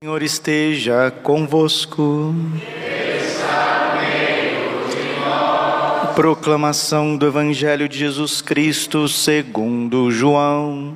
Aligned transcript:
Senhor 0.00 0.22
esteja 0.22 1.10
convosco. 1.10 2.32
Proclamação 6.14 7.16
do 7.16 7.26
Evangelho 7.26 7.88
de 7.88 7.98
Jesus 7.98 8.40
Cristo 8.40 9.08
segundo 9.08 10.08
João. 10.12 10.94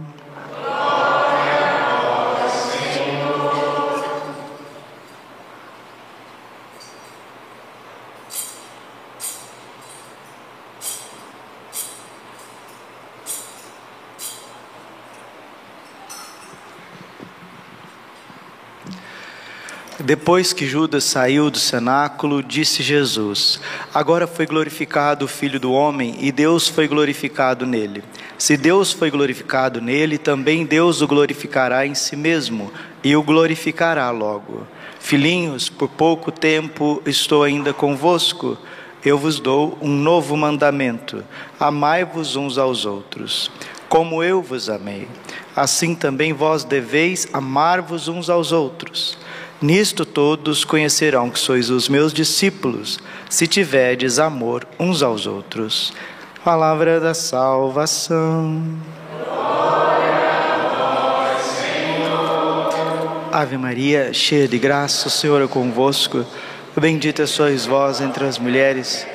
Depois 20.13 20.53
que 20.53 20.67
Judas 20.67 21.05
saiu 21.05 21.51
do 21.51 21.59
cenáculo, 21.59 22.43
disse 22.43 22.83
Jesus: 22.83 23.59
Agora 23.95 24.27
foi 24.27 24.45
glorificado 24.45 25.25
o 25.25 25.29
Filho 25.29 25.59
do 25.59 25.73
Homem 25.73 26.17
e 26.21 26.31
Deus 26.31 26.69
foi 26.69 26.87
glorificado 26.87 27.65
nele. 27.65 28.05
Se 28.37 28.55
Deus 28.59 28.93
foi 28.93 29.11
glorificado 29.11 29.81
nele, 29.81 30.19
também 30.19 30.67
Deus 30.67 31.01
o 31.01 31.07
glorificará 31.07 31.87
em 31.87 31.95
si 31.95 32.15
mesmo 32.15 32.71
e 33.03 33.17
o 33.17 33.23
glorificará 33.23 34.11
logo. 34.11 34.67
Filhinhos, 35.01 35.71
por 35.71 35.89
pouco 35.89 36.31
tempo 36.31 37.03
estou 37.07 37.43
ainda 37.43 37.73
convosco. 37.73 38.59
Eu 39.03 39.17
vos 39.17 39.41
dou 39.41 39.79
um 39.81 39.97
novo 39.97 40.37
mandamento: 40.37 41.25
amai-vos 41.59 42.37
uns 42.37 42.59
aos 42.59 42.85
outros. 42.85 43.51
Como 43.89 44.23
eu 44.23 44.43
vos 44.43 44.69
amei, 44.69 45.09
assim 45.57 45.95
também 45.95 46.35
vós 46.35 46.65
deveis 46.65 47.27
amar-vos 47.33 48.09
uns 48.09 48.29
aos 48.29 48.53
outros. 48.53 49.17
Nisto 49.63 50.05
todos 50.05 50.65
conhecerão 50.65 51.31
que 51.31 51.39
sois 51.39 51.71
os 51.71 51.89
meus 51.89 52.13
discípulos, 52.13 52.99
se 53.31 53.47
tiverdes 53.47 54.19
amor 54.19 54.67
uns 54.77 55.05
aos 55.05 55.25
outros. 55.25 55.93
Palavra 56.45 56.99
da 56.99 57.15
salvação. 57.15 58.61
Ave 63.31 63.57
Maria, 63.57 64.13
cheia 64.13 64.49
de 64.49 64.59
graça, 64.59 65.07
o 65.07 65.11
Senhor 65.11 65.41
é 65.41 65.47
convosco. 65.47 66.27
Bendita 66.77 67.25
sois 67.25 67.65
vós 67.65 68.01
entre 68.01 68.25
as 68.25 68.41
mulheres, 68.41 69.07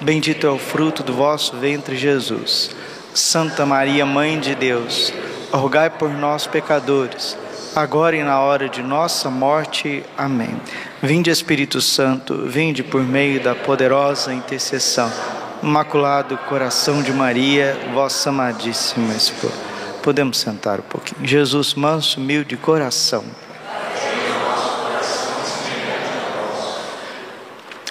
bendito 0.00 0.48
é 0.48 0.50
o 0.50 0.58
fruto 0.58 1.04
do 1.04 1.12
vosso 1.12 1.56
ventre, 1.58 1.96
Jesus. 1.96 2.74
Santa 3.14 3.64
Maria, 3.64 4.04
Mãe 4.04 4.40
de 4.40 4.56
Deus, 4.56 5.14
rogai 5.52 5.88
por 5.88 6.10
nós, 6.10 6.44
pecadores 6.44 7.40
agora 7.74 8.16
e 8.16 8.22
na 8.22 8.40
hora 8.40 8.68
de 8.68 8.82
nossa 8.82 9.30
morte. 9.30 10.04
Amém. 10.16 10.60
Vinde, 11.02 11.30
Espírito 11.30 11.80
Santo, 11.80 12.46
vinde 12.46 12.82
por 12.82 13.02
meio 13.02 13.42
da 13.42 13.54
poderosa 13.54 14.32
intercessão. 14.32 15.10
Imaculado 15.62 16.36
coração 16.48 17.02
de 17.02 17.12
Maria, 17.12 17.78
vossa 17.94 18.30
amadíssima 18.30 19.14
esposa. 19.14 19.54
Podemos 20.02 20.38
sentar 20.38 20.80
um 20.80 20.82
pouquinho. 20.82 21.26
Jesus, 21.26 21.74
manso, 21.74 22.18
humilde 22.18 22.56
coração. 22.56 23.24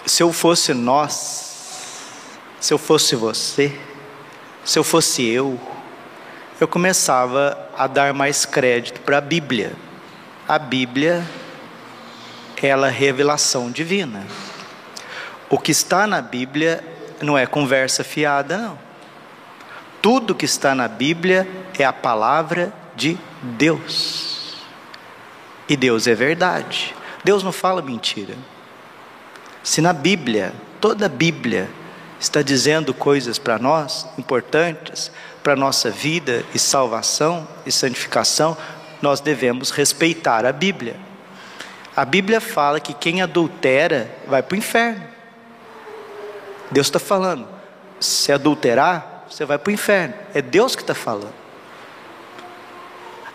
Se 0.05 0.21
eu 0.21 0.33
fosse 0.33 0.73
nós, 0.73 1.41
se 2.59 2.73
eu 2.73 2.77
fosse 2.77 3.15
você, 3.15 3.73
se 4.65 4.77
eu 4.77 4.83
fosse 4.83 5.25
eu, 5.25 5.57
eu 6.59 6.67
começava 6.67 7.57
a 7.77 7.87
dar 7.87 8.13
mais 8.13 8.45
crédito 8.45 8.90
a 9.17 9.21
Bíblia. 9.21 9.73
A 10.47 10.59
Bíblia, 10.59 11.25
ela 12.61 12.87
é 12.87 12.91
revelação 12.91 13.71
divina. 13.71 14.25
O 15.49 15.57
que 15.57 15.71
está 15.71 16.07
na 16.07 16.21
Bíblia 16.21 16.83
não 17.21 17.37
é 17.37 17.45
conversa 17.45 18.03
fiada, 18.03 18.57
não. 18.57 18.79
Tudo 20.01 20.33
que 20.33 20.45
está 20.45 20.73
na 20.73 20.87
Bíblia 20.87 21.47
é 21.77 21.83
a 21.83 21.93
palavra 21.93 22.73
de 22.95 23.17
Deus. 23.41 24.55
E 25.69 25.77
Deus 25.77 26.07
é 26.07 26.15
verdade. 26.15 26.95
Deus 27.23 27.43
não 27.43 27.51
fala 27.51 27.81
mentira. 27.81 28.35
Se 29.63 29.79
na 29.79 29.93
Bíblia, 29.93 30.53
toda 30.79 31.05
a 31.05 31.09
Bíblia, 31.09 31.69
está 32.19 32.41
dizendo 32.41 32.93
coisas 32.93 33.37
para 33.37 33.59
nós 33.59 34.07
importantes, 34.17 35.11
para 35.43 35.53
a 35.53 35.55
nossa 35.55 35.89
vida 35.89 36.43
e 36.53 36.59
salvação 36.59 37.47
e 37.65 37.71
santificação, 37.71 38.55
nós 39.01 39.19
devemos 39.19 39.71
respeitar 39.71 40.45
a 40.45 40.51
Bíblia. 40.51 40.95
A 41.95 42.05
Bíblia 42.05 42.39
fala 42.39 42.79
que 42.79 42.93
quem 42.93 43.21
adultera 43.21 44.09
vai 44.27 44.41
para 44.41 44.55
o 44.55 44.57
inferno. 44.57 45.03
Deus 46.71 46.87
está 46.87 46.99
falando, 46.99 47.47
se 47.99 48.31
adulterar, 48.31 49.25
você 49.29 49.43
vai 49.45 49.57
para 49.57 49.69
o 49.69 49.73
inferno. 49.73 50.13
É 50.33 50.41
Deus 50.41 50.75
que 50.75 50.81
está 50.81 50.95
falando. 50.95 51.33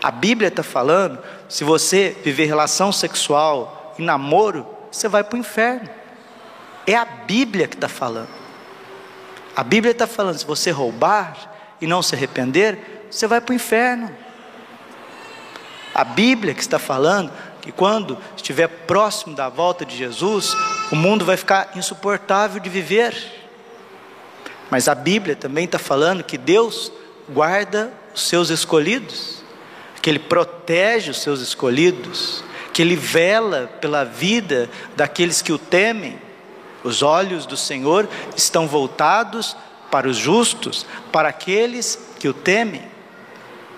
A 0.01 0.11
Bíblia 0.11 0.47
está 0.47 0.63
falando, 0.63 1.19
se 1.49 1.63
você 1.63 2.15
viver 2.23 2.45
relação 2.45 2.91
sexual 2.91 3.95
e 3.97 4.03
namoro, 4.03 4.65
você 4.91 5.07
vai 5.07 5.23
para 5.23 5.35
o 5.35 5.39
inferno. 5.39 5.89
É 6.85 6.95
a 6.95 7.05
Bíblia 7.05 7.67
que 7.67 7.75
está 7.75 7.89
falando. 7.89 8.29
A 9.55 9.63
Bíblia 9.63 9.91
está 9.91 10.07
falando: 10.07 10.37
se 10.37 10.45
você 10.45 10.71
roubar 10.71 11.75
e 11.81 11.87
não 11.87 12.01
se 12.01 12.15
arrepender, 12.15 13.07
você 13.09 13.27
vai 13.27 13.41
para 13.41 13.51
o 13.51 13.55
inferno. 13.55 14.09
A 15.97 16.03
Bíblia 16.03 16.53
que 16.53 16.61
está 16.61 16.77
falando 16.77 17.31
que 17.59 17.71
quando 17.71 18.19
estiver 18.35 18.67
próximo 18.67 19.35
da 19.35 19.49
volta 19.49 19.83
de 19.83 19.97
Jesus, 19.97 20.53
o 20.91 20.95
mundo 20.95 21.25
vai 21.25 21.35
ficar 21.35 21.71
insuportável 21.75 22.61
de 22.61 22.69
viver. 22.69 23.15
Mas 24.69 24.87
a 24.87 24.93
Bíblia 24.93 25.35
também 25.35 25.65
está 25.65 25.79
falando 25.79 26.23
que 26.23 26.37
Deus 26.37 26.91
guarda 27.27 27.91
os 28.13 28.27
seus 28.27 28.51
escolhidos, 28.51 29.41
que 29.99 30.07
Ele 30.07 30.19
protege 30.19 31.09
os 31.09 31.19
seus 31.19 31.41
escolhidos, 31.41 32.43
que 32.71 32.83
Ele 32.83 32.95
vela 32.95 33.67
pela 33.81 34.03
vida 34.03 34.69
daqueles 34.95 35.41
que 35.41 35.51
o 35.51 35.57
temem. 35.57 36.21
Os 36.83 37.01
olhos 37.01 37.47
do 37.47 37.57
Senhor 37.57 38.07
estão 38.35 38.67
voltados 38.67 39.57
para 39.89 40.07
os 40.07 40.15
justos, 40.15 40.85
para 41.11 41.29
aqueles 41.29 41.97
que 42.19 42.27
o 42.27 42.35
temem. 42.35 42.96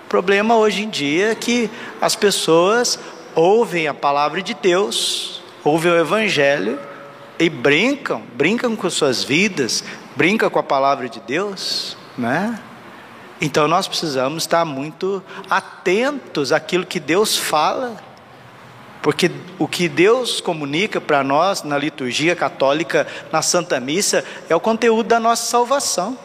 O 0.10 0.18
problema 0.20 0.58
hoje 0.58 0.82
em 0.82 0.90
dia 0.90 1.34
é 1.34 1.36
que 1.36 1.70
as 2.02 2.16
pessoas 2.16 2.98
ouvem 3.36 3.88
a 3.88 3.94
palavra 3.94 4.42
de 4.42 4.56
Deus, 4.56 5.40
ouvem 5.64 5.92
o 5.92 6.00
Evangelho 6.00 6.80
e 7.38 7.48
brincam, 7.48 8.24
brincam 8.34 8.76
com 8.76 8.90
suas 8.90 9.24
vidas, 9.24 9.84
brincam 10.16 10.50
com 10.50 10.58
a 10.58 10.64
palavra 10.64 11.08
de 11.08 11.20
Deus, 11.20 11.96
né? 12.18 12.60
Então 13.40 13.68
nós 13.68 13.88
precisamos 13.88 14.42
estar 14.42 14.66
muito 14.66 15.24
atentos 15.48 16.52
àquilo 16.52 16.88
que 16.88 17.00
Deus 17.00 17.38
fala 17.38 17.96
porque 19.04 19.30
o 19.60 19.68
que 19.68 19.88
Deus 19.88 20.42
comunica 20.42 21.00
para 21.00 21.24
nós 21.24 21.62
na 21.62 21.78
liturgia 21.78 22.36
católica, 22.36 23.06
na 23.32 23.44
Santa 23.44 23.80
Missa, 23.80 24.26
é 24.50 24.56
o 24.56 24.60
conteúdo 24.60 25.08
da 25.08 25.20
nossa 25.20 25.46
salvação. 25.46 26.18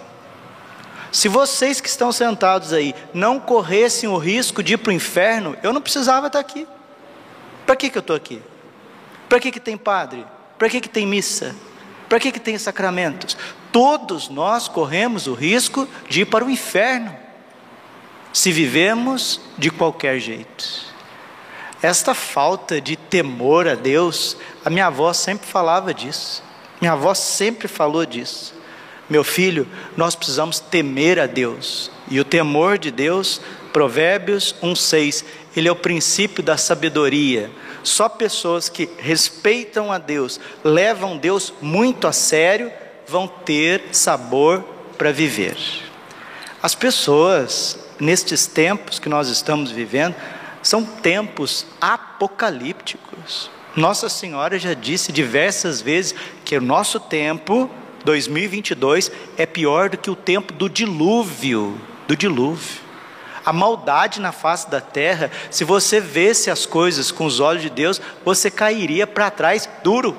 Se 1.15 1.29
vocês 1.29 1.81
que 1.81 1.89
estão 1.89 2.11
sentados 2.11 2.73
aí 2.73 2.93
não 3.15 3.39
corressem 3.39 4.09
o 4.09 4.19
risco 4.19 4.65
de 4.65 4.75
ir 4.75 4.79
para 4.79 4.91
o 4.91 4.93
inferno, 4.93 5.57
eu 5.63 5.73
não 5.73 5.81
precisava 5.81 6.27
estar 6.27 6.41
aqui. 6.41 6.67
Para 7.65 7.77
que, 7.77 7.89
que 7.89 7.97
eu 7.97 8.01
estou 8.01 8.17
aqui? 8.17 8.43
Para 9.29 9.39
que, 9.39 9.53
que 9.53 9.61
tem 9.61 9.77
padre? 9.77 10.27
Para 10.59 10.69
que, 10.69 10.81
que 10.81 10.89
tem 10.89 11.07
missa? 11.07 11.55
Para 12.09 12.19
que, 12.19 12.33
que 12.33 12.41
tem 12.41 12.59
sacramentos? 12.59 13.37
Todos 13.71 14.29
nós 14.29 14.67
corremos 14.67 15.29
o 15.29 15.35
risco 15.35 15.89
de 16.09 16.23
ir 16.23 16.25
para 16.25 16.45
o 16.45 16.51
inferno, 16.51 17.17
se 18.33 18.51
vivemos 18.51 19.41
de 19.57 19.71
qualquer 19.71 20.19
jeito. 20.19 20.69
Esta 21.81 22.13
falta 22.13 22.81
de 22.81 22.97
temor 22.97 23.69
a 23.69 23.77
Deus, 23.77 24.37
a 24.65 24.69
minha 24.69 24.89
avó 24.89 25.13
sempre 25.13 25.47
falava 25.47 25.95
disso. 25.95 26.43
Minha 26.81 26.95
avó 26.95 27.15
sempre 27.15 27.69
falou 27.69 28.05
disso. 28.05 28.64
Meu 29.09 29.23
filho, 29.23 29.67
nós 29.97 30.15
precisamos 30.15 30.59
temer 30.61 31.19
a 31.21 31.27
Deus. 31.27 31.91
E 32.11 32.19
o 32.19 32.25
temor 32.25 32.79
de 32.79 32.91
Deus, 32.91 33.41
Provérbios 33.73 34.55
1:6, 34.63 35.25
ele 35.57 35.69
é 35.69 35.73
o 35.73 35.77
princípio 35.77 36.43
da 36.43 36.57
sabedoria. 36.57 37.51
Só 37.83 38.09
pessoas 38.09 38.69
que 38.69 38.89
respeitam 38.99 39.93
a 39.93 39.99
Deus, 39.99 40.41
levam 40.63 41.19
Deus 41.19 41.53
muito 41.61 42.07
a 42.07 42.13
sério, 42.13 42.73
vão 43.07 43.29
ter 43.29 43.83
sabor 43.93 44.65
para 44.97 45.13
viver. 45.13 45.57
As 46.63 46.75
pessoas, 46.75 47.79
nestes 48.01 48.47
tempos 48.47 48.99
que 48.99 49.09
nós 49.09 49.29
estamos 49.29 49.71
vivendo, 49.71 50.15
são 50.63 50.83
tempos 50.83 51.67
apocalípticos. 51.79 53.51
Nossa 53.77 54.09
Senhora 54.09 54.59
já 54.59 54.73
disse 54.73 55.13
diversas 55.13 55.83
vezes 55.83 56.15
que 56.45 56.57
o 56.57 56.63
nosso 56.63 56.99
tempo, 56.99 57.71
2022, 58.05 59.11
é 59.37 59.47
pior 59.47 59.89
do 59.89 59.97
que 59.97 60.11
o 60.11 60.17
tempo 60.17 60.53
do 60.53 60.69
dilúvio, 60.69 61.81
do 62.07 62.17
dilúvio. 62.17 62.85
a 63.45 63.53
maldade 63.53 64.23
na 64.23 64.33
face 64.33 64.71
da 64.71 64.81
terra. 64.81 65.31
Se 65.51 65.65
você 65.65 66.01
visse 66.01 66.51
as 66.51 66.65
coisas 66.65 67.11
com 67.13 67.27
os 67.27 67.41
olhos 67.41 67.63
de 67.63 67.69
Deus, 67.69 68.01
você 68.25 68.51
cairia 68.51 69.07
para 69.07 69.31
trás 69.31 69.69
duro, 69.83 70.17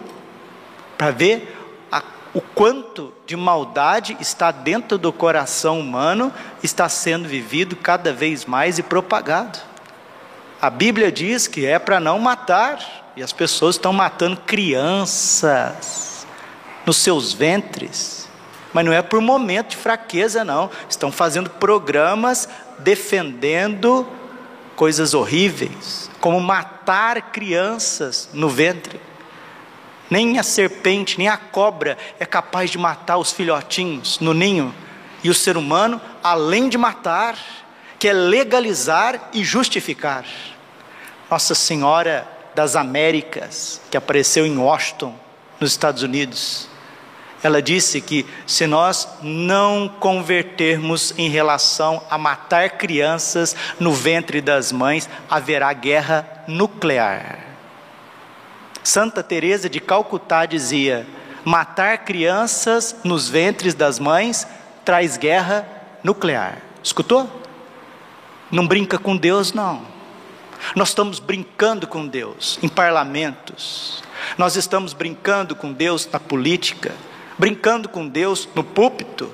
para 0.95 1.09
ver 1.09 1.57
a, 1.91 2.03
o 2.35 2.41
quanto 2.41 3.11
de 3.25 3.35
maldade 3.35 4.15
está 4.19 4.51
dentro 4.51 4.99
do 4.99 5.11
coração 5.11 5.79
humano, 5.79 6.31
está 6.61 6.87
sendo 6.87 7.27
vivido 7.27 7.75
cada 7.75 8.13
vez 8.13 8.45
mais 8.45 8.77
e 8.77 8.83
propagado. 8.83 9.57
A 10.61 10.69
Bíblia 10.69 11.11
diz 11.11 11.47
que 11.47 11.65
é 11.65 11.79
para 11.79 11.99
não 11.99 12.19
matar, 12.19 13.11
e 13.15 13.23
as 13.23 13.33
pessoas 13.33 13.73
estão 13.73 13.91
matando 13.91 14.37
crianças 14.37 16.14
nos 16.85 16.97
seus 16.97 17.33
ventres. 17.33 18.27
Mas 18.73 18.85
não 18.85 18.93
é 18.93 19.01
por 19.01 19.21
momento 19.21 19.69
de 19.69 19.77
fraqueza, 19.77 20.43
não. 20.43 20.69
Estão 20.89 21.11
fazendo 21.11 21.49
programas 21.49 22.49
defendendo 22.79 24.05
coisas 24.75 25.13
horríveis, 25.13 26.09
como 26.19 26.39
matar 26.41 27.31
crianças 27.31 28.29
no 28.33 28.49
ventre. 28.49 28.99
Nem 30.09 30.37
a 30.37 30.43
serpente, 30.43 31.17
nem 31.17 31.27
a 31.27 31.37
cobra 31.37 31.97
é 32.19 32.25
capaz 32.25 32.69
de 32.69 32.77
matar 32.77 33.17
os 33.17 33.31
filhotinhos 33.31 34.19
no 34.19 34.33
ninho. 34.33 34.73
E 35.23 35.29
o 35.29 35.33
ser 35.33 35.57
humano, 35.57 35.99
além 36.21 36.69
de 36.69 36.77
matar, 36.77 37.37
quer 37.97 38.13
legalizar 38.13 39.29
e 39.33 39.43
justificar. 39.43 40.25
Nossa 41.31 41.55
Senhora 41.55 42.27
das 42.53 42.75
Américas, 42.75 43.81
que 43.89 43.97
apareceu 43.97 44.45
em 44.45 44.57
Washington, 44.57 45.15
nos 45.59 45.71
Estados 45.71 46.03
Unidos, 46.03 46.69
ela 47.45 47.61
disse 47.61 48.01
que 48.01 48.25
se 48.47 48.65
nós 48.65 49.07
não 49.21 49.87
convertermos 49.87 51.13
em 51.15 51.29
relação 51.29 52.01
a 52.09 52.17
matar 52.17 52.71
crianças 52.71 53.55
no 53.79 53.93
ventre 53.93 54.41
das 54.41 54.71
mães, 54.71 55.07
haverá 55.29 55.71
guerra 55.71 56.27
nuclear. 56.47 57.37
Santa 58.83 59.21
Teresa 59.21 59.69
de 59.69 59.79
Calcutá 59.79 60.47
dizia: 60.47 61.05
matar 61.43 61.99
crianças 61.99 62.95
nos 63.03 63.29
ventres 63.29 63.75
das 63.75 63.99
mães 63.99 64.47
traz 64.83 65.15
guerra 65.15 65.67
nuclear. 66.03 66.63
Escutou? 66.81 67.29
Não 68.49 68.65
brinca 68.65 68.97
com 68.97 69.15
Deus, 69.15 69.53
não. 69.53 69.85
Nós 70.75 70.89
estamos 70.89 71.19
brincando 71.19 71.85
com 71.85 72.07
Deus 72.07 72.57
em 72.63 72.67
parlamentos, 72.67 74.03
nós 74.35 74.55
estamos 74.55 74.93
brincando 74.93 75.55
com 75.55 75.71
Deus 75.71 76.09
na 76.11 76.19
política, 76.19 76.91
brincando 77.37 77.89
com 77.89 78.07
Deus 78.07 78.47
no 78.55 78.63
púlpito. 78.63 79.29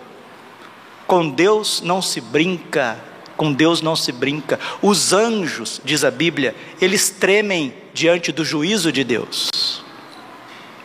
Com 1.08 1.30
Deus 1.30 1.82
não 1.82 2.02
se 2.02 2.22
brinca, 2.22 2.98
com 3.36 3.52
Deus 3.52 3.82
não 3.82 3.96
se 3.96 4.12
brinca. 4.12 4.60
Os 4.82 5.14
anjos, 5.14 5.82
diz 5.84 6.04
a 6.04 6.12
Bíblia, 6.12 6.56
eles 6.80 7.10
tremem 7.10 7.74
diante 7.94 8.32
do 8.32 8.46
juízo 8.46 8.92
de 8.92 9.04
Deus. 9.04 9.84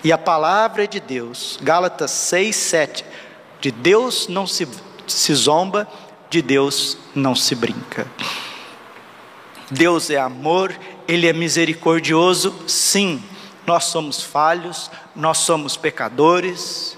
E 0.02 0.12
a 0.12 0.18
palavra 0.18 0.86
de 0.86 1.00
Deus, 1.00 1.58
Gálatas 1.62 2.10
6, 2.10 2.56
7, 2.56 3.04
de 3.60 3.70
Deus 3.70 4.28
não 4.28 4.46
se, 4.46 4.68
se 5.06 5.34
zomba, 5.34 5.88
de 6.30 6.42
Deus 6.42 6.98
não 7.14 7.34
se 7.34 7.54
brinca. 7.54 8.06
Deus 9.70 10.10
é 10.10 10.18
amor, 10.18 10.76
Ele 11.08 11.26
é 11.26 11.32
misericordioso, 11.32 12.54
sim, 12.66 13.22
nós 13.66 13.84
somos 13.84 14.22
falhos, 14.22 14.90
nós 15.14 15.38
somos 15.38 15.76
pecadores, 15.76 16.95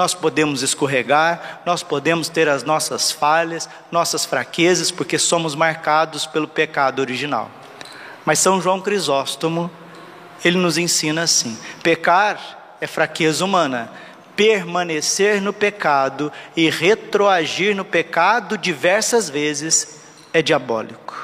nós 0.00 0.14
podemos 0.14 0.62
escorregar, 0.62 1.60
nós 1.66 1.82
podemos 1.82 2.30
ter 2.30 2.48
as 2.48 2.64
nossas 2.64 3.12
falhas, 3.12 3.68
nossas 3.92 4.24
fraquezas, 4.24 4.90
porque 4.90 5.18
somos 5.18 5.54
marcados 5.54 6.24
pelo 6.24 6.48
pecado 6.48 7.00
original. 7.00 7.50
Mas 8.24 8.38
São 8.38 8.62
João 8.62 8.80
Crisóstomo, 8.80 9.70
ele 10.42 10.56
nos 10.56 10.78
ensina 10.78 11.24
assim: 11.24 11.54
pecar 11.82 12.76
é 12.80 12.86
fraqueza 12.86 13.44
humana, 13.44 13.92
permanecer 14.34 15.38
no 15.38 15.52
pecado 15.52 16.32
e 16.56 16.70
retroagir 16.70 17.76
no 17.76 17.84
pecado 17.84 18.56
diversas 18.56 19.28
vezes 19.28 20.00
é 20.32 20.40
diabólico. 20.40 21.14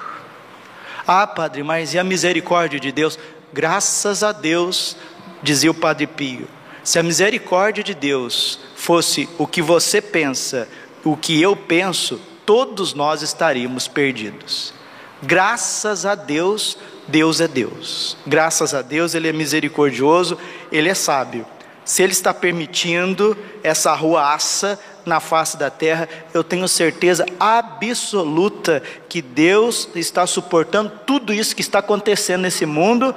Ah, 1.06 1.26
Padre, 1.26 1.62
mas 1.62 1.94
e 1.94 1.98
a 1.98 2.04
misericórdia 2.04 2.78
de 2.78 2.92
Deus? 2.92 3.18
Graças 3.54 4.22
a 4.22 4.32
Deus, 4.32 4.98
dizia 5.42 5.70
o 5.70 5.74
Padre 5.74 6.06
Pio, 6.06 6.46
se 6.86 7.00
a 7.00 7.02
misericórdia 7.02 7.82
de 7.82 7.94
Deus 7.94 8.60
fosse 8.76 9.28
o 9.38 9.44
que 9.44 9.60
você 9.60 10.00
pensa, 10.00 10.68
o 11.02 11.16
que 11.16 11.42
eu 11.42 11.56
penso, 11.56 12.20
todos 12.46 12.94
nós 12.94 13.22
estaríamos 13.22 13.88
perdidos. 13.88 14.72
Graças 15.20 16.06
a 16.06 16.14
Deus, 16.14 16.78
Deus 17.08 17.40
é 17.40 17.48
Deus. 17.48 18.16
Graças 18.24 18.72
a 18.72 18.82
Deus, 18.82 19.16
Ele 19.16 19.26
é 19.26 19.32
misericordioso, 19.32 20.38
Ele 20.70 20.88
é 20.88 20.94
sábio. 20.94 21.44
Se 21.84 22.04
Ele 22.04 22.12
está 22.12 22.32
permitindo 22.32 23.36
essa 23.64 23.92
ruaça 23.92 24.78
na 25.04 25.18
face 25.18 25.56
da 25.56 25.70
terra, 25.70 26.08
eu 26.32 26.44
tenho 26.44 26.68
certeza 26.68 27.26
absoluta 27.40 28.80
que 29.08 29.20
Deus 29.20 29.88
está 29.96 30.24
suportando 30.24 30.92
tudo 31.04 31.34
isso 31.34 31.56
que 31.56 31.62
está 31.62 31.80
acontecendo 31.80 32.42
nesse 32.42 32.64
mundo 32.64 33.12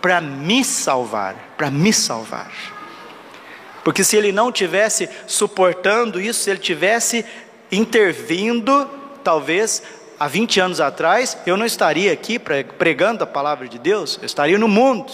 para 0.00 0.18
me 0.18 0.64
salvar, 0.64 1.52
para 1.58 1.70
me 1.70 1.92
salvar. 1.92 2.80
Porque 3.84 4.04
se 4.04 4.16
ele 4.16 4.32
não 4.32 4.52
tivesse 4.52 5.08
suportando 5.26 6.20
isso, 6.20 6.40
se 6.42 6.50
ele 6.50 6.60
tivesse 6.60 7.24
intervindo, 7.70 8.88
talvez 9.24 9.82
há 10.18 10.28
20 10.28 10.60
anos 10.60 10.80
atrás, 10.80 11.36
eu 11.46 11.56
não 11.56 11.66
estaria 11.66 12.12
aqui 12.12 12.38
pregando 12.38 13.24
a 13.24 13.26
palavra 13.26 13.66
de 13.68 13.78
Deus, 13.78 14.18
eu 14.20 14.26
estaria 14.26 14.58
no 14.58 14.68
mundo. 14.68 15.12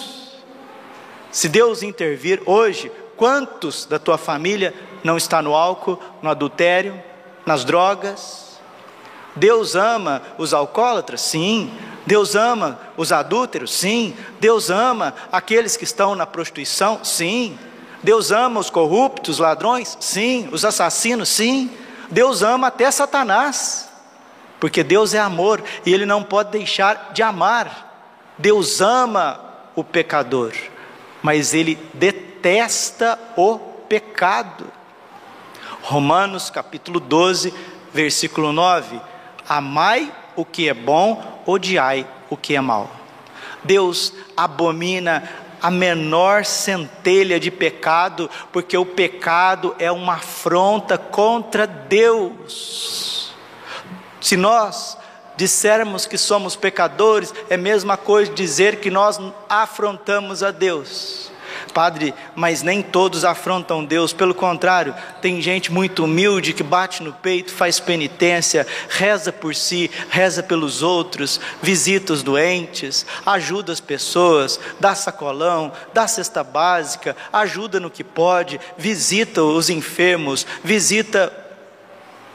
Se 1.31 1.49
Deus 1.49 1.83
intervir 1.83 2.43
hoje, 2.45 2.91
quantos 3.17 3.87
da 3.87 3.99
tua 3.99 4.19
família 4.19 4.75
não 5.03 5.17
está 5.17 5.41
no 5.41 5.55
álcool, 5.55 5.99
no 6.21 6.29
adultério, 6.29 7.03
nas 7.47 7.65
drogas? 7.65 8.59
Deus 9.35 9.75
ama 9.75 10.23
os 10.37 10.53
alcoólatras? 10.53 11.21
Sim. 11.21 11.71
Deus 12.07 12.35
ama 12.35 12.79
os 12.97 13.13
adúlteros? 13.13 13.73
Sim. 13.73 14.15
Deus 14.41 14.69
ama 14.69 15.15
aqueles 15.31 15.77
que 15.77 15.85
estão 15.85 16.15
na 16.15 16.27
prostituição? 16.27 17.05
Sim. 17.05 17.59
Deus 18.03 18.31
ama 18.31 18.61
os 18.61 18.71
corruptos, 18.71 19.37
os 19.37 19.39
ladrões? 19.41 19.97
Sim. 20.01 20.49
Os 20.53 20.65
assassinos? 20.65 21.29
Sim. 21.29 21.71
Deus 22.11 22.43
ama 22.43 22.69
até 22.69 22.91
Satanás, 22.91 23.89
porque 24.59 24.83
Deus 24.83 25.13
é 25.15 25.19
amor 25.19 25.63
e 25.85 25.93
Ele 25.93 26.07
não 26.07 26.23
pode 26.23 26.51
deixar 26.51 27.11
de 27.13 27.23
amar. 27.23 27.87
Deus 28.39 28.81
ama 28.81 29.41
o 29.75 29.85
pecador, 29.85 30.53
mas 31.23 31.53
Ele 31.53 31.77
detesta 31.93 33.19
o 33.37 33.59
pecado. 33.59 34.67
Romanos 35.83 36.51
capítulo 36.51 36.99
12, 36.99 37.53
versículo 37.93 38.53
9: 38.53 39.01
Amai 39.49 40.13
o 40.35 40.45
que 40.45 40.69
é 40.69 40.75
bom, 40.75 41.43
odiai 41.45 42.07
o 42.31 42.37
que 42.37 42.55
é 42.55 42.61
mal. 42.61 42.91
Deus 43.65 44.15
abomina 44.37 45.29
a 45.61 45.71
menor 45.71 46.45
centelha 46.45 47.39
de 47.39 47.51
pecado, 47.51 48.31
porque 48.53 48.77
o 48.77 48.87
pecado 48.87 49.75
é 49.79 49.91
uma 49.91 50.15
afronta 50.15 50.97
contra 50.97 51.67
Deus. 51.67 53.33
Se 54.21 54.37
nós 54.37 54.99
dissermos 55.37 56.07
que 56.07 56.19
somos 56.19 56.57
pecadores, 56.57 57.33
é 57.49 57.55
a 57.55 57.59
mesma 57.59 57.97
coisa 57.97 58.33
dizer 58.33 58.81
que 58.81 58.91
nós 58.91 59.21
afrontamos 59.49 60.43
a 60.43 60.51
Deus. 60.51 61.31
Padre, 61.79 62.13
mas 62.35 62.61
nem 62.61 62.83
todos 62.83 63.25
afrontam 63.25 63.85
Deus, 63.85 64.13
pelo 64.13 64.35
contrário, 64.35 64.93
tem 65.23 65.41
gente 65.41 65.71
muito 65.71 66.03
humilde 66.03 66.53
que 66.53 66.65
bate 66.65 67.05
no 67.05 67.13
peito, 67.13 67.53
faz 67.53 67.79
penitência, 67.79 68.67
reza 68.89 69.33
por 69.33 69.55
si, 69.55 69.89
reza 70.11 70.43
pelos 70.43 70.83
outros, 70.83 71.41
visita 71.63 72.13
os 72.13 72.25
doentes, 72.25 73.07
ajuda 73.25 73.73
as 73.73 73.79
pessoas, 73.79 74.59
dá 74.81 74.97
sacolão, 74.97 75.71
dá 75.95 76.09
cesta 76.09 76.43
básica, 76.43 77.17
ajuda 77.33 77.79
no 77.79 77.93
que 77.93 78.03
pode, 78.03 78.59
visita 78.77 79.45
os 79.45 79.71
enfermos, 79.71 80.45
visita 80.65 81.33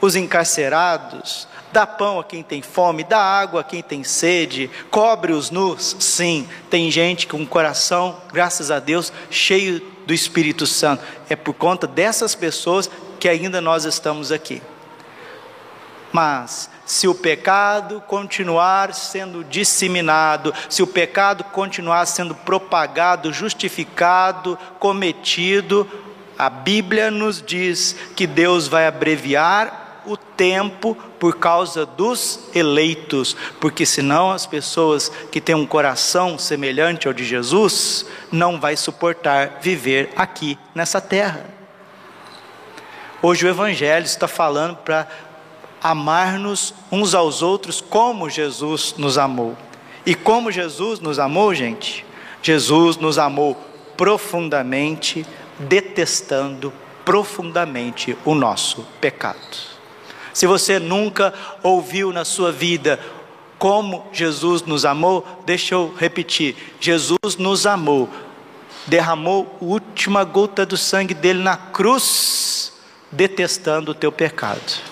os 0.00 0.16
encarcerados, 0.16 1.46
dá 1.74 1.84
pão 1.84 2.20
a 2.20 2.24
quem 2.24 2.40
tem 2.40 2.62
fome, 2.62 3.02
dá 3.02 3.18
água 3.18 3.60
a 3.60 3.64
quem 3.64 3.82
tem 3.82 4.04
sede, 4.04 4.70
cobre 4.92 5.32
os 5.32 5.50
nus. 5.50 5.96
Sim, 5.98 6.48
tem 6.70 6.88
gente 6.88 7.26
com 7.26 7.42
o 7.42 7.46
coração, 7.46 8.16
graças 8.32 8.70
a 8.70 8.78
Deus, 8.78 9.12
cheio 9.28 9.82
do 10.06 10.14
Espírito 10.14 10.68
Santo. 10.68 11.02
É 11.28 11.34
por 11.34 11.52
conta 11.52 11.88
dessas 11.88 12.32
pessoas 12.36 12.88
que 13.18 13.28
ainda 13.28 13.60
nós 13.60 13.84
estamos 13.84 14.30
aqui. 14.30 14.62
Mas, 16.12 16.70
se 16.86 17.08
o 17.08 17.14
pecado 17.14 18.00
continuar 18.06 18.94
sendo 18.94 19.42
disseminado, 19.42 20.54
se 20.70 20.80
o 20.80 20.86
pecado 20.86 21.42
continuar 21.42 22.06
sendo 22.06 22.36
propagado, 22.36 23.32
justificado, 23.32 24.56
cometido, 24.78 25.90
a 26.38 26.48
Bíblia 26.48 27.10
nos 27.10 27.42
diz 27.42 27.96
que 28.14 28.28
Deus 28.28 28.68
vai 28.68 28.86
abreviar 28.86 29.83
o 30.06 30.16
tempo 30.16 30.96
por 31.18 31.38
causa 31.38 31.86
dos 31.86 32.40
eleitos, 32.54 33.36
porque 33.60 33.86
senão 33.86 34.30
as 34.30 34.46
pessoas 34.46 35.10
que 35.30 35.40
têm 35.40 35.54
um 35.54 35.66
coração 35.66 36.38
semelhante 36.38 37.06
ao 37.06 37.14
de 37.14 37.24
Jesus 37.24 38.06
não 38.30 38.60
vai 38.60 38.76
suportar 38.76 39.58
viver 39.60 40.12
aqui 40.16 40.58
nessa 40.74 41.00
terra. 41.00 41.46
Hoje 43.22 43.46
o 43.46 43.48
evangelho 43.48 44.04
está 44.04 44.28
falando 44.28 44.76
para 44.76 45.08
amar-nos 45.82 46.74
uns 46.90 47.14
aos 47.14 47.42
outros 47.42 47.80
como 47.80 48.28
Jesus 48.28 48.94
nos 48.98 49.18
amou. 49.18 49.56
E 50.06 50.14
como 50.14 50.52
Jesus 50.52 51.00
nos 51.00 51.18
amou, 51.18 51.54
gente? 51.54 52.04
Jesus 52.42 52.98
nos 52.98 53.18
amou 53.18 53.56
profundamente, 53.96 55.26
detestando 55.58 56.72
profundamente 57.04 58.16
o 58.24 58.34
nosso 58.34 58.86
pecado. 59.00 59.73
Se 60.34 60.48
você 60.48 60.80
nunca 60.80 61.32
ouviu 61.62 62.12
na 62.12 62.24
sua 62.24 62.50
vida 62.50 62.98
como 63.56 64.04
Jesus 64.12 64.62
nos 64.62 64.84
amou, 64.84 65.24
deixa 65.46 65.76
eu 65.76 65.94
repetir: 65.96 66.56
Jesus 66.80 67.36
nos 67.38 67.66
amou, 67.66 68.10
derramou 68.84 69.56
a 69.60 69.64
última 69.64 70.24
gota 70.24 70.66
do 70.66 70.76
sangue 70.76 71.14
dele 71.14 71.38
na 71.40 71.56
cruz, 71.56 72.72
detestando 73.12 73.92
o 73.92 73.94
teu 73.94 74.10
pecado. 74.10 74.82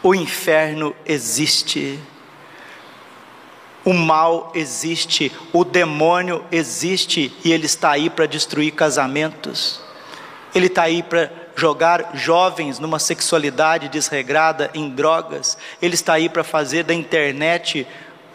O 0.00 0.14
inferno 0.14 0.94
existe, 1.04 1.98
o 3.84 3.92
mal 3.92 4.52
existe, 4.54 5.32
o 5.52 5.64
demônio 5.64 6.44
existe 6.52 7.36
e 7.44 7.52
ele 7.52 7.66
está 7.66 7.90
aí 7.90 8.08
para 8.08 8.26
destruir 8.26 8.72
casamentos, 8.72 9.80
ele 10.54 10.66
está 10.66 10.82
aí 10.84 11.02
para 11.02 11.41
jogar 11.62 12.10
jovens 12.14 12.80
numa 12.80 12.98
sexualidade 12.98 13.88
desregrada, 13.88 14.68
em 14.74 14.90
drogas, 14.90 15.56
ele 15.80 15.94
está 15.94 16.14
aí 16.14 16.28
para 16.28 16.42
fazer 16.42 16.82
da 16.82 16.92
internet 16.92 17.86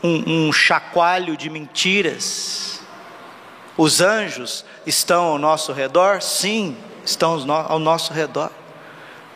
um, 0.02 0.48
um 0.48 0.54
chacoalho 0.54 1.36
de 1.36 1.50
mentiras. 1.50 2.80
Os 3.76 4.00
anjos 4.00 4.64
estão 4.86 5.26
ao 5.26 5.38
nosso 5.38 5.74
redor? 5.74 6.22
Sim, 6.22 6.78
estão 7.04 7.38
ao 7.52 7.78
nosso 7.78 8.14
redor. 8.14 8.50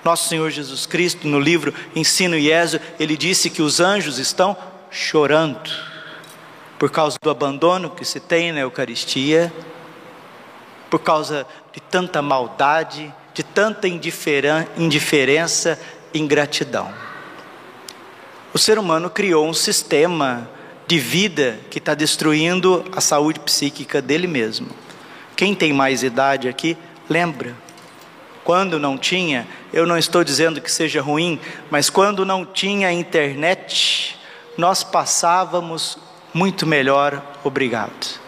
Nosso 0.05 0.29
Senhor 0.29 0.49
Jesus 0.49 0.85
Cristo, 0.85 1.27
no 1.27 1.39
livro 1.39 1.73
Ensino 1.93 2.37
e 2.37 2.49
Ézio, 2.49 2.79
ele 2.97 3.17
disse 3.17 3.49
que 3.49 3.61
os 3.61 3.81
anjos 3.81 4.19
estão 4.19 4.55
chorando 4.89 5.69
por 6.79 6.89
causa 6.89 7.17
do 7.21 7.29
abandono 7.29 7.89
que 7.89 8.05
se 8.05 8.21
tem 8.21 8.53
na 8.53 8.61
Eucaristia, 8.61 9.53
por 10.89 10.99
causa 10.99 11.45
de 11.73 11.81
tanta 11.81 12.21
maldade, 12.21 13.13
de 13.33 13.43
tanta 13.43 13.87
indiferença 13.87 15.79
e 16.13 16.19
ingratidão. 16.19 16.91
O 18.53 18.59
ser 18.59 18.77
humano 18.77 19.09
criou 19.09 19.47
um 19.47 19.53
sistema 19.53 20.49
de 20.85 20.99
vida 20.99 21.57
que 21.69 21.77
está 21.77 21.93
destruindo 21.93 22.83
a 22.93 22.99
saúde 22.99 23.39
psíquica 23.39 24.01
dele 24.01 24.27
mesmo. 24.27 24.67
Quem 25.35 25.55
tem 25.55 25.71
mais 25.71 26.03
idade 26.03 26.49
aqui, 26.49 26.77
lembra. 27.09 27.55
Quando 28.43 28.77
não 28.79 28.97
tinha, 28.97 29.47
eu 29.71 29.85
não 29.85 29.97
estou 29.97 30.23
dizendo 30.23 30.59
que 30.59 30.71
seja 30.71 31.01
ruim, 31.01 31.39
mas 31.69 31.89
quando 31.89 32.25
não 32.25 32.45
tinha 32.45 32.91
internet, 32.91 34.19
nós 34.57 34.83
passávamos 34.83 35.97
muito 36.33 36.65
melhor, 36.65 37.21
obrigado. 37.43 38.19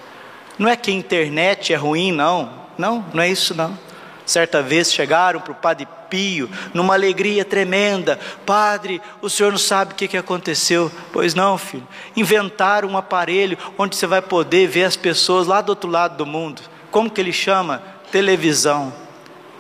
Não 0.58 0.70
é 0.70 0.76
que 0.76 0.92
a 0.92 0.94
internet 0.94 1.74
é 1.74 1.76
ruim, 1.76 2.12
não. 2.12 2.64
Não, 2.78 3.06
não 3.14 3.22
é 3.22 3.30
isso 3.30 3.54
não. 3.54 3.78
Certa 4.26 4.62
vez 4.62 4.94
chegaram 4.94 5.42
para 5.42 5.52
o 5.52 5.56
Padre 5.56 5.88
Pio, 6.10 6.50
numa 6.74 6.94
alegria 6.94 7.44
tremenda: 7.44 8.20
Padre, 8.46 9.02
o 9.22 9.30
senhor 9.30 9.52
não 9.52 9.60
sabe 9.60 9.94
o 9.94 9.96
que, 9.96 10.08
que 10.08 10.18
aconteceu? 10.18 10.92
Pois 11.12 11.34
não, 11.34 11.58
filho. 11.58 11.88
Inventaram 12.16 12.90
um 12.90 12.98
aparelho 12.98 13.58
onde 13.78 13.96
você 13.96 14.08
vai 14.08 14.22
poder 14.22 14.68
ver 14.68 14.86
as 14.86 14.96
pessoas 14.96 15.48
lá 15.48 15.60
do 15.60 15.70
outro 15.70 15.90
lado 15.90 16.18
do 16.18 16.26
mundo. 16.26 16.62
Como 16.90 17.10
que 17.10 17.20
ele 17.20 17.34
chama? 17.34 17.84
Televisão. 18.12 18.94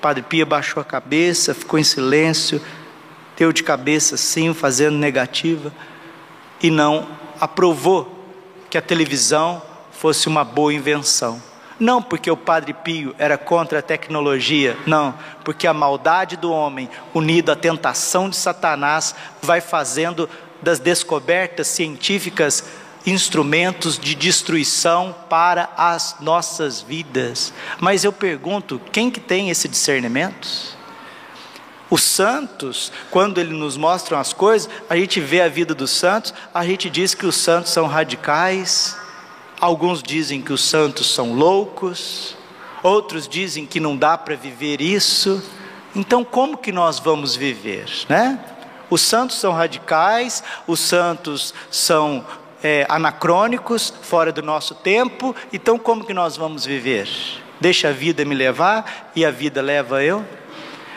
Padre 0.02 0.24
Pio 0.24 0.46
baixou 0.46 0.82
a 0.82 0.86
cabeça, 0.86 1.54
ficou 1.54 1.80
em 1.80 1.84
silêncio, 1.84 2.62
deu 3.38 3.52
de 3.52 3.64
cabeça 3.64 4.16
assim, 4.16 4.54
fazendo 4.54 4.98
negativa, 4.98 5.74
e 6.62 6.70
não 6.70 7.08
aprovou 7.40 8.26
que 8.70 8.78
a 8.78 8.82
televisão 8.82 9.62
fosse 9.92 10.28
uma 10.28 10.44
boa 10.44 10.74
invenção. 10.74 11.42
Não 11.84 12.02
porque 12.02 12.32
o 12.32 12.38
Padre 12.38 12.74
Pio 12.74 13.14
era 13.18 13.38
contra 13.38 13.80
a 13.80 13.82
tecnologia, 13.82 14.78
não, 14.88 15.14
porque 15.44 15.68
a 15.68 15.74
maldade 15.74 16.38
do 16.38 16.50
homem, 16.50 16.90
unido 17.14 17.52
à 17.52 17.58
tentação 17.58 18.30
de 18.30 18.38
Satanás, 18.38 19.14
vai 19.42 19.60
fazendo 19.60 20.30
das 20.62 20.80
descobertas 20.80 21.68
científicas 21.68 22.64
instrumentos 23.06 24.00
de 24.00 24.16
destruição 24.16 25.14
para 25.30 25.72
as 25.76 26.16
nossas 26.22 26.80
vidas. 26.80 27.52
Mas 27.82 28.06
eu 28.06 28.14
pergunto, 28.14 28.80
quem 28.90 29.12
que 29.12 29.20
tem 29.20 29.50
esse 29.50 29.68
discernimento? 29.68 30.48
Os 31.90 32.02
santos, 32.02 32.94
quando 33.12 33.42
ele 33.42 33.54
nos 33.54 33.76
mostram 33.76 34.18
as 34.18 34.32
coisas, 34.32 34.70
a 34.90 34.96
gente 34.96 35.20
vê 35.20 35.42
a 35.42 35.50
vida 35.50 35.76
dos 35.76 35.92
santos, 35.92 36.34
a 36.54 36.66
gente 36.66 36.90
diz 36.90 37.14
que 37.14 37.26
os 37.26 37.36
santos 37.36 37.74
são 37.74 37.88
radicais, 37.88 39.03
Alguns 39.64 40.04
dizem 40.04 40.42
que 40.42 40.52
os 40.52 40.62
santos 40.62 41.10
são 41.10 41.34
loucos, 41.34 42.36
outros 42.84 43.30
dizem 43.30 43.66
que 43.66 43.80
não 43.80 43.96
dá 43.96 44.18
para 44.18 44.36
viver 44.36 44.82
isso. 44.82 45.42
Então, 45.96 46.22
como 46.22 46.58
que 46.58 46.70
nós 46.70 47.00
vamos 47.00 47.34
viver, 47.34 47.86
né? 48.10 48.44
Os 48.90 49.00
santos 49.00 49.38
são 49.38 49.54
radicais, 49.54 50.44
os 50.68 50.82
santos 50.82 51.54
são 51.72 52.26
é, 52.62 52.86
anacrônicos, 52.90 53.94
fora 54.02 54.34
do 54.34 54.42
nosso 54.42 54.76
tempo. 54.76 55.34
Então, 55.54 55.80
como 55.80 56.04
que 56.04 56.14
nós 56.14 56.36
vamos 56.36 56.66
viver? 56.66 57.08
Deixa 57.62 57.88
a 57.88 57.94
vida 57.94 58.26
me 58.26 58.36
levar 58.36 59.14
e 59.16 59.24
a 59.26 59.32
vida 59.32 59.62
leva 59.62 60.04
eu? 60.04 60.26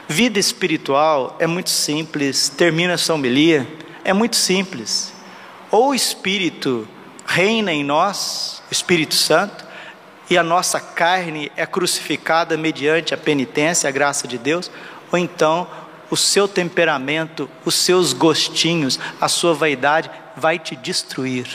Vida 0.08 0.40
espiritual 0.40 1.36
é 1.38 1.46
muito 1.46 1.70
simples. 1.70 2.48
Termina 2.48 2.94
essa 2.94 3.14
homilia. 3.14 3.64
É 4.02 4.12
muito 4.12 4.34
simples. 4.34 5.12
Ou 5.70 5.90
o 5.90 5.94
espírito 5.94 6.88
reina 7.26 7.72
em 7.72 7.84
nós, 7.84 8.62
Espírito 8.70 9.14
Santo, 9.14 9.64
e 10.28 10.36
a 10.36 10.42
nossa 10.42 10.80
carne 10.80 11.50
é 11.56 11.66
crucificada 11.66 12.56
mediante 12.56 13.14
a 13.14 13.18
penitência, 13.18 13.88
a 13.88 13.92
graça 13.92 14.26
de 14.26 14.38
Deus, 14.38 14.70
ou 15.12 15.18
então 15.18 15.68
o 16.10 16.16
seu 16.16 16.46
temperamento, 16.46 17.48
os 17.64 17.74
seus 17.74 18.12
gostinhos, 18.12 18.98
a 19.20 19.28
sua 19.28 19.54
vaidade 19.54 20.10
vai 20.36 20.58
te 20.58 20.74
destruir. 20.76 21.46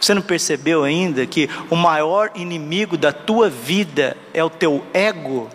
Você 0.00 0.12
não 0.14 0.22
percebeu 0.22 0.84
ainda 0.84 1.26
que 1.26 1.48
o 1.70 1.76
maior 1.76 2.30
inimigo 2.34 2.96
da 2.96 3.12
tua 3.12 3.48
vida 3.48 4.16
é 4.34 4.44
o 4.44 4.50
teu 4.50 4.84
ego? 4.92 5.48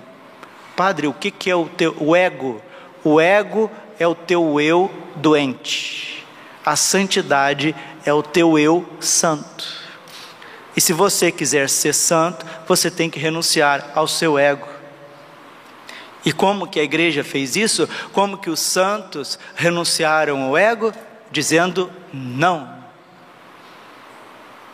Padre, 0.75 1.07
o 1.07 1.13
que, 1.13 1.49
é 1.49 1.55
o 1.55 1.67
teu 1.67 1.95
o 1.99 2.15
ego? 2.15 2.61
O 3.03 3.19
ego 3.19 3.69
é 3.99 4.07
o 4.07 4.15
teu 4.15 4.59
eu 4.59 4.89
doente. 5.15 6.20
A 6.65 6.75
santidade 6.75 7.75
é 8.05 8.13
o 8.13 8.21
teu 8.21 8.57
eu 8.57 8.87
santo. 8.99 9.81
E 10.75 10.81
se 10.81 10.93
você 10.93 11.31
quiser 11.31 11.69
ser 11.69 11.93
santo, 11.93 12.45
você 12.67 12.89
tem 12.89 13.09
que 13.09 13.19
renunciar 13.19 13.91
ao 13.95 14.07
seu 14.07 14.37
ego. 14.37 14.67
E 16.23 16.31
como 16.31 16.67
que 16.67 16.79
a 16.79 16.83
igreja 16.83 17.23
fez 17.23 17.55
isso? 17.55 17.89
Como 18.13 18.37
que 18.37 18.49
os 18.49 18.59
santos 18.59 19.39
renunciaram 19.55 20.43
ao 20.43 20.57
ego? 20.57 20.93
Dizendo 21.31 21.91
não. 22.13 22.81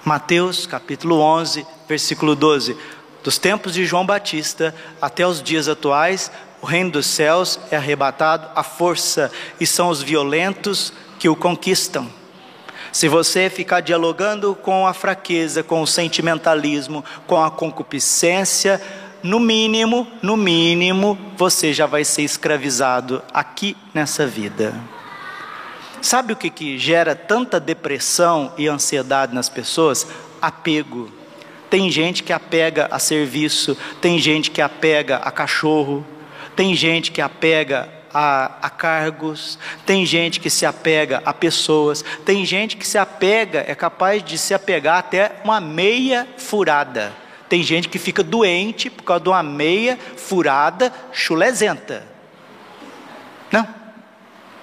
Mateus 0.03 0.65
capítulo 0.65 1.19
11, 1.19 1.65
versículo 1.87 2.35
12. 2.35 2.77
Dos 3.23 3.37
tempos 3.37 3.73
de 3.73 3.85
João 3.85 4.05
Batista 4.05 4.75
até 5.01 5.25
os 5.25 5.41
dias 5.41 5.67
atuais, 5.67 6.31
o 6.61 6.65
reino 6.65 6.91
dos 6.91 7.05
céus 7.05 7.59
é 7.71 7.75
arrebatado 7.75 8.49
à 8.55 8.63
força, 8.63 9.31
e 9.59 9.65
são 9.67 9.89
os 9.89 10.01
violentos 10.01 10.93
que 11.17 11.29
o 11.29 11.35
conquistam. 11.35 12.07
Se 12.91 13.07
você 13.07 13.49
ficar 13.49 13.81
dialogando 13.81 14.55
com 14.55 14.87
a 14.87 14.93
fraqueza, 14.93 15.61
com 15.63 15.81
o 15.81 15.87
sentimentalismo, 15.87 17.03
com 17.25 17.41
a 17.43 17.51
concupiscência, 17.51 18.81
no 19.21 19.39
mínimo, 19.39 20.07
no 20.21 20.37
mínimo, 20.37 21.17
você 21.35 21.73
já 21.73 21.85
vai 21.85 22.03
ser 22.03 22.21
escravizado 22.21 23.21
aqui 23.33 23.75
nessa 23.93 24.25
vida. 24.25 24.73
Sabe 26.01 26.33
o 26.33 26.35
que, 26.35 26.49
que 26.49 26.77
gera 26.77 27.15
tanta 27.15 27.59
depressão 27.59 28.53
e 28.57 28.67
ansiedade 28.67 29.33
nas 29.33 29.49
pessoas? 29.49 30.07
Apego. 30.41 31.11
Tem 31.69 31.91
gente 31.91 32.23
que 32.23 32.31
apega 32.31 32.87
a 32.89 32.99
serviço, 32.99 33.77
tem 33.99 34.17
gente 34.17 34.49
que 34.49 34.61
apega 34.61 35.17
a 35.17 35.31
cachorro, 35.31 36.05
tem 36.55 36.73
gente 36.73 37.11
que 37.11 37.19
apega 37.19 37.96
a, 38.19 38.57
a, 38.63 38.69
cargos, 38.71 39.59
tem 39.85 40.03
gente 40.03 40.39
que 40.39 40.49
se 40.49 40.65
apega 40.65 41.21
a 41.23 41.31
pessoas, 41.31 42.03
tem 42.25 42.43
gente 42.43 42.75
que 42.75 42.87
se 42.87 42.97
apega, 42.97 43.63
é 43.67 43.75
capaz 43.75 44.23
de 44.23 44.39
se 44.39 44.55
apegar 44.55 44.97
até 44.97 45.33
uma 45.43 45.61
meia 45.61 46.27
furada. 46.35 47.13
Tem 47.47 47.61
gente 47.61 47.87
que 47.87 47.99
fica 47.99 48.23
doente 48.23 48.89
por 48.89 49.03
causa 49.03 49.23
de 49.23 49.29
uma 49.29 49.43
meia 49.43 49.99
furada 50.15 50.91
chulezenta. 51.13 52.03
Não. 53.51 53.67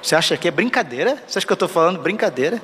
Você 0.02 0.16
acha 0.16 0.36
que 0.36 0.48
é 0.48 0.50
brincadeira? 0.50 1.22
Você 1.24 1.38
acha 1.38 1.46
que 1.46 1.52
eu 1.52 1.54
estou 1.54 1.68
falando 1.68 2.02
brincadeira? 2.02 2.60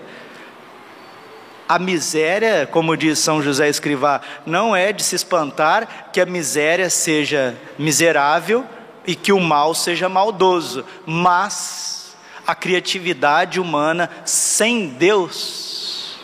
A 1.68 1.78
miséria, 1.78 2.68
como 2.68 2.96
diz 2.96 3.20
São 3.20 3.40
José 3.40 3.68
Escrivá, 3.68 4.20
não 4.44 4.74
é 4.74 4.92
de 4.92 5.04
se 5.04 5.14
espantar 5.14 6.10
que 6.12 6.20
a 6.20 6.26
miséria 6.26 6.90
seja 6.90 7.56
miserável 7.78 8.66
e 9.06 9.14
que 9.14 9.32
o 9.32 9.40
mal 9.40 9.74
seja 9.74 10.08
maldoso, 10.08 10.84
mas 11.06 12.16
a 12.46 12.54
criatividade 12.54 13.60
humana 13.60 14.10
sem 14.24 14.88
Deus. 14.88 16.18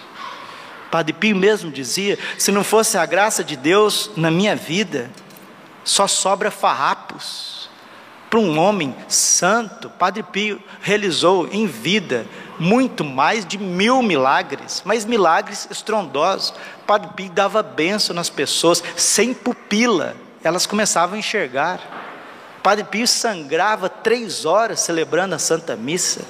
Padre 0.90 1.12
Pio 1.12 1.36
mesmo 1.36 1.70
dizia: 1.70 2.18
se 2.38 2.52
não 2.52 2.64
fosse 2.64 2.96
a 2.96 3.06
graça 3.06 3.42
de 3.42 3.56
Deus 3.56 4.10
na 4.16 4.30
minha 4.30 4.56
vida, 4.56 5.10
só 5.84 6.06
sobra 6.06 6.50
farrapos 6.50 7.56
para 8.36 8.40
um 8.40 8.58
homem 8.58 8.94
santo, 9.08 9.88
Padre 9.88 10.22
Pio 10.22 10.60
realizou 10.82 11.48
em 11.50 11.66
vida 11.66 12.26
muito 12.58 13.04
mais 13.04 13.46
de 13.46 13.56
mil 13.56 14.02
milagres, 14.02 14.82
mas 14.84 15.04
milagres 15.04 15.68
estrondosos. 15.70 16.52
Padre 16.86 17.10
Pio 17.14 17.30
dava 17.30 17.62
benção 17.62 18.14
nas 18.14 18.28
pessoas, 18.28 18.82
sem 18.96 19.32
pupila, 19.32 20.14
elas 20.42 20.66
começavam 20.66 21.14
a 21.14 21.18
enxergar. 21.18 21.80
Padre 22.66 22.82
Pio 22.82 23.06
sangrava 23.06 23.88
três 23.88 24.44
horas 24.44 24.80
celebrando 24.80 25.36
a 25.36 25.38
Santa 25.38 25.76
Missa. 25.76 26.22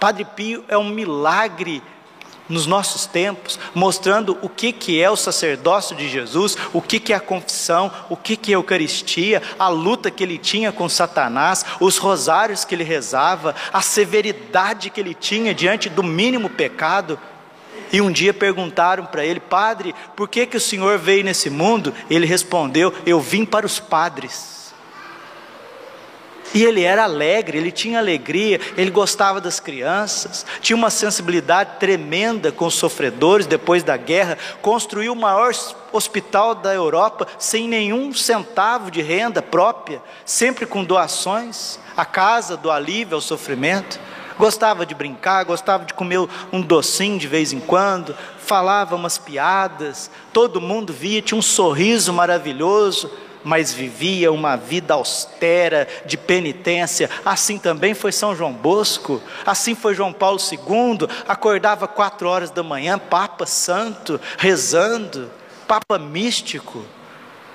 Padre 0.00 0.24
Pio 0.24 0.64
é 0.66 0.76
um 0.76 0.88
milagre 0.88 1.80
nos 2.48 2.66
nossos 2.66 3.06
tempos, 3.06 3.60
mostrando 3.72 4.36
o 4.42 4.48
que, 4.48 4.72
que 4.72 5.00
é 5.00 5.08
o 5.08 5.14
sacerdócio 5.14 5.94
de 5.94 6.08
Jesus, 6.08 6.58
o 6.72 6.82
que, 6.82 6.98
que 6.98 7.12
é 7.12 7.16
a 7.16 7.20
confissão, 7.20 7.92
o 8.10 8.16
que, 8.16 8.36
que 8.36 8.50
é 8.50 8.56
a 8.56 8.58
Eucaristia, 8.58 9.40
a 9.56 9.68
luta 9.68 10.10
que 10.10 10.24
ele 10.24 10.36
tinha 10.36 10.72
com 10.72 10.88
Satanás, 10.88 11.64
os 11.78 11.96
rosários 11.96 12.64
que 12.64 12.74
ele 12.74 12.82
rezava, 12.82 13.54
a 13.72 13.80
severidade 13.80 14.90
que 14.90 14.98
ele 14.98 15.14
tinha 15.14 15.54
diante 15.54 15.88
do 15.88 16.02
mínimo 16.02 16.50
pecado. 16.50 17.16
E 17.92 18.00
um 18.00 18.10
dia 18.10 18.34
perguntaram 18.34 19.06
para 19.06 19.24
ele, 19.24 19.38
Padre, 19.38 19.94
por 20.16 20.28
que, 20.28 20.44
que 20.44 20.56
o 20.56 20.60
Senhor 20.60 20.98
veio 20.98 21.22
nesse 21.22 21.48
mundo? 21.48 21.94
Ele 22.10 22.26
respondeu: 22.26 22.92
Eu 23.06 23.20
vim 23.20 23.44
para 23.44 23.64
os 23.64 23.78
padres. 23.78 24.61
E 26.54 26.64
ele 26.64 26.82
era 26.82 27.04
alegre, 27.04 27.56
ele 27.56 27.72
tinha 27.72 27.98
alegria, 27.98 28.60
ele 28.76 28.90
gostava 28.90 29.40
das 29.40 29.58
crianças, 29.58 30.44
tinha 30.60 30.76
uma 30.76 30.90
sensibilidade 30.90 31.78
tremenda 31.78 32.52
com 32.52 32.66
os 32.66 32.74
sofredores 32.74 33.46
depois 33.46 33.82
da 33.82 33.96
guerra, 33.96 34.36
construiu 34.60 35.14
o 35.14 35.16
maior 35.16 35.52
hospital 35.92 36.54
da 36.54 36.74
Europa 36.74 37.26
sem 37.38 37.66
nenhum 37.66 38.12
centavo 38.12 38.90
de 38.90 39.00
renda 39.00 39.40
própria, 39.40 40.02
sempre 40.26 40.66
com 40.66 40.84
doações, 40.84 41.78
a 41.96 42.04
casa 42.04 42.56
do 42.56 42.70
alívio 42.70 43.14
ao 43.14 43.20
sofrimento. 43.20 43.98
Gostava 44.38 44.84
de 44.84 44.94
brincar, 44.94 45.44
gostava 45.44 45.84
de 45.84 45.94
comer 45.94 46.18
um 46.52 46.60
docinho 46.60 47.18
de 47.18 47.28
vez 47.28 47.52
em 47.52 47.60
quando, 47.60 48.16
falava 48.38 48.96
umas 48.96 49.16
piadas, 49.16 50.10
todo 50.32 50.60
mundo 50.60 50.92
via, 50.92 51.22
tinha 51.22 51.38
um 51.38 51.42
sorriso 51.42 52.12
maravilhoso 52.12 53.10
mas 53.44 53.72
vivia 53.72 54.32
uma 54.32 54.56
vida 54.56 54.94
austera 54.94 55.86
de 56.06 56.16
penitência. 56.16 57.10
Assim 57.24 57.58
também 57.58 57.94
foi 57.94 58.12
São 58.12 58.34
João 58.34 58.52
Bosco, 58.52 59.22
assim 59.44 59.74
foi 59.74 59.94
João 59.94 60.12
Paulo 60.12 60.38
II, 60.38 61.08
acordava 61.26 61.88
quatro 61.88 62.28
horas 62.28 62.50
da 62.50 62.62
manhã, 62.62 62.98
Papa 62.98 63.46
Santo, 63.46 64.20
rezando, 64.38 65.30
Papa 65.66 65.98
místico. 65.98 66.84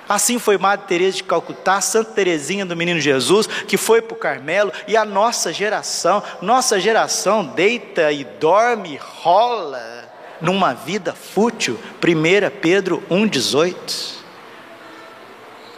Assim 0.08 0.38
foi 0.38 0.56
Madre 0.56 0.86
Teresa 0.86 1.18
de 1.18 1.24
Calcutá, 1.24 1.80
Santa 1.82 2.12
Teresinha 2.12 2.64
do 2.64 2.74
Menino 2.74 2.98
Jesus, 2.98 3.46
que 3.46 3.76
foi 3.76 4.00
para 4.00 4.14
o 4.14 4.18
Carmelo, 4.18 4.72
e 4.86 4.96
a 4.96 5.04
nossa 5.04 5.52
geração, 5.52 6.22
nossa 6.40 6.80
geração 6.80 7.44
deita 7.44 8.10
e 8.10 8.24
dorme, 8.24 8.96
rola 8.96 10.08
numa 10.40 10.72
vida 10.72 11.12
fútil. 11.14 11.78
1 12.02 12.60
Pedro 12.60 13.02
1,18. 13.10 14.17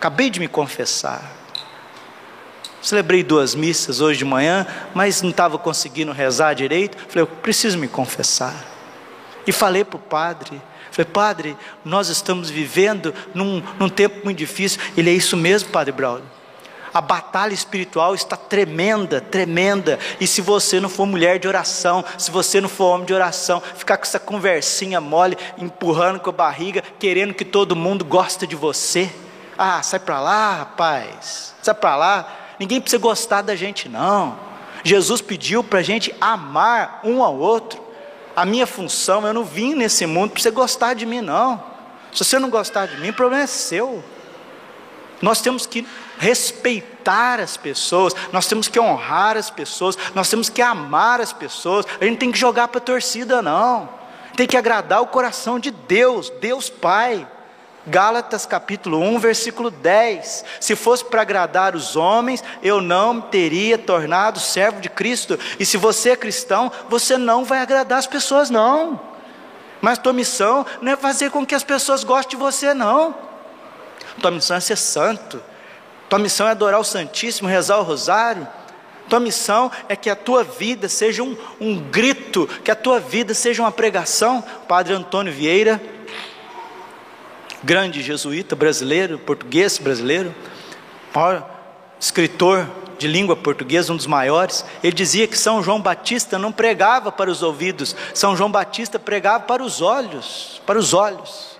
Acabei 0.01 0.31
de 0.31 0.41
me 0.41 0.49
confessar. 0.49 1.31
Celebrei 2.81 3.23
duas 3.23 3.55
missas 3.55 4.01
hoje 4.01 4.21
de 4.21 4.25
manhã, 4.25 4.67
mas 4.95 5.21
não 5.21 5.29
estava 5.29 5.59
conseguindo 5.59 6.11
rezar 6.11 6.55
direito. 6.55 6.97
Falei, 7.07 7.21
eu 7.23 7.27
preciso 7.27 7.77
me 7.77 7.87
confessar. 7.87 8.65
E 9.47 9.53
falei 9.53 9.85
para 9.85 9.99
o 9.99 10.01
padre: 10.01 10.59
Falei, 10.91 11.05
padre, 11.05 11.57
nós 11.85 12.09
estamos 12.09 12.49
vivendo 12.49 13.15
num, 13.35 13.63
num 13.79 13.91
tempo 13.91 14.25
muito 14.25 14.39
difícil. 14.39 14.81
Ele 14.97 15.11
é 15.11 15.13
isso 15.13 15.37
mesmo, 15.37 15.69
padre 15.69 15.93
Braulio. 15.93 16.25
A 16.95 17.03
batalha 17.03 17.53
espiritual 17.53 18.15
está 18.15 18.39
tremenda, 18.39 19.21
tremenda. 19.21 19.99
E 20.19 20.27
se 20.27 20.41
você 20.41 20.81
não 20.81 20.89
for 20.89 21.05
mulher 21.05 21.39
de 21.39 21.47
oração, 21.47 22.03
se 22.17 22.31
você 22.31 22.59
não 22.59 22.71
for 22.71 22.87
homem 22.87 23.05
de 23.05 23.13
oração, 23.13 23.63
ficar 23.77 23.99
com 23.99 24.05
essa 24.05 24.19
conversinha 24.19 24.99
mole, 24.99 25.37
empurrando 25.59 26.21
com 26.21 26.31
a 26.31 26.33
barriga, 26.33 26.83
querendo 26.99 27.35
que 27.35 27.45
todo 27.45 27.77
mundo 27.77 28.03
goste 28.03 28.47
de 28.47 28.57
você 28.57 29.13
ah, 29.63 29.83
sai 29.83 30.01
para 30.01 30.19
lá, 30.19 30.55
rapaz, 30.55 31.55
sai 31.61 31.75
para 31.75 31.95
lá. 31.95 32.33
Ninguém 32.59 32.81
precisa 32.81 32.99
gostar 32.99 33.43
da 33.43 33.55
gente, 33.55 33.91
não. 33.91 34.39
Jesus 34.83 35.21
pediu 35.21 35.63
para 35.63 35.81
a 35.81 35.83
gente 35.83 36.15
amar 36.19 37.01
um 37.05 37.23
ao 37.23 37.37
outro. 37.37 37.79
A 38.35 38.47
minha 38.47 38.67
função, 38.67 39.27
eu 39.27 39.35
não 39.35 39.45
vim 39.45 39.75
nesse 39.75 40.07
mundo 40.07 40.31
para 40.31 40.41
você 40.41 40.51
gostar 40.51 40.95
de 40.95 41.05
mim, 41.05 41.21
não. 41.21 41.63
Se 42.11 42.25
você 42.25 42.39
não 42.39 42.49
gostar 42.49 42.87
de 42.87 42.97
mim, 43.03 43.11
o 43.11 43.13
problema 43.13 43.43
é 43.45 43.47
seu. 43.47 44.03
Nós 45.21 45.43
temos 45.43 45.67
que 45.67 45.87
respeitar 46.17 47.39
as 47.39 47.59
pessoas, 47.59 48.15
nós 48.33 48.47
temos 48.47 48.67
que 48.67 48.81
honrar 48.81 49.37
as 49.37 49.51
pessoas, 49.51 49.99
nós 50.15 50.31
temos 50.31 50.49
que 50.49 50.63
amar 50.63 51.21
as 51.21 51.35
pessoas. 51.35 51.85
A 52.01 52.05
gente 52.07 52.17
tem 52.17 52.33
que 52.33 52.39
jogar 52.39 52.69
para 52.69 52.79
a 52.79 52.83
torcida, 52.83 53.43
não. 53.43 53.91
Tem 54.37 54.47
que 54.47 54.57
agradar 54.57 55.03
o 55.03 55.07
coração 55.07 55.59
de 55.59 55.71
Deus, 55.71 56.31
Deus 56.41 56.71
Pai. 56.71 57.29
Gálatas 57.87 58.45
capítulo 58.45 59.01
1, 59.01 59.19
versículo 59.19 59.71
10. 59.71 60.45
Se 60.61 60.77
fosse 60.77 61.05
para 61.05 61.23
agradar 61.23 61.75
os 61.75 61.97
homens, 61.97 62.45
eu 62.63 62.81
não 62.81 63.15
me 63.15 63.23
teria 63.23 63.79
tornado 63.79 64.39
servo 64.39 64.81
de 64.81 64.91
Cristo. 64.91 65.39
E 65.59 65.65
se 65.65 65.77
você 65.77 66.11
é 66.11 66.17
cristão, 66.17 66.71
você 66.89 67.17
não 67.17 67.45
vai 67.45 67.61
agradar 67.61 67.99
as 67.99 68.07
pessoas, 68.07 68.51
não. 68.51 69.01
Mas 69.81 69.99
tua 69.99 70.13
missão 70.13 70.67
não 70.83 70.93
é 70.93 70.97
fazer 70.97 71.31
com 71.31 71.47
que 71.47 71.55
as 71.55 71.65
pessoas 71.65 72.05
gostem 72.05 72.37
de 72.39 72.45
você, 72.45 72.75
não. 72.75 73.15
Tua 74.21 74.31
missão 74.31 74.57
é 74.57 74.61
ser 74.61 74.77
santo. 74.77 75.43
Tua 76.09 76.19
missão 76.19 76.47
é 76.47 76.51
adorar 76.51 76.81
o 76.81 76.85
Santíssimo, 76.85 77.49
rezar 77.49 77.79
o 77.79 77.83
rosário. 77.83 78.47
Tua 79.09 79.19
missão 79.19 79.73
é 79.89 79.97
que 79.97 80.11
a 80.11 80.15
tua 80.15 80.45
vida 80.45 80.87
seja 80.89 81.23
um, 81.23 81.37
um 81.59 81.81
grito, 81.81 82.47
que 82.63 82.71
a 82.71 82.77
tua 82.77 83.01
vida 83.01 83.33
seja 83.33 83.63
uma 83.63 83.73
pregação. 83.73 84.45
Padre 84.69 84.93
Antônio 84.93 85.33
Vieira 85.33 85.81
grande 87.63 88.03
jesuíta 88.03 88.57
brasileiro, 88.57 89.19
português 89.19 89.79
brasileiro, 89.79 90.35
maior 91.15 91.49
escritor 91.99 92.69
de 92.99 93.07
língua 93.07 93.35
portuguesa, 93.35 93.93
um 93.93 93.97
dos 93.97 94.07
maiores, 94.07 94.65
ele 94.85 94.93
dizia 94.93 95.27
que 95.27 95.39
São 95.39 95.63
João 95.63 95.81
Batista 95.81 96.39
não 96.39 96.53
pregava 96.53 97.11
para 97.11 97.31
os 97.31 97.43
ouvidos, 97.43 97.97
São 98.13 98.37
João 98.37 98.51
Batista 98.51 98.99
pregava 98.99 99.45
para 99.45 99.63
os 99.63 99.81
olhos, 99.81 100.61
para 100.67 100.79
os 100.79 100.93
olhos. 100.93 101.59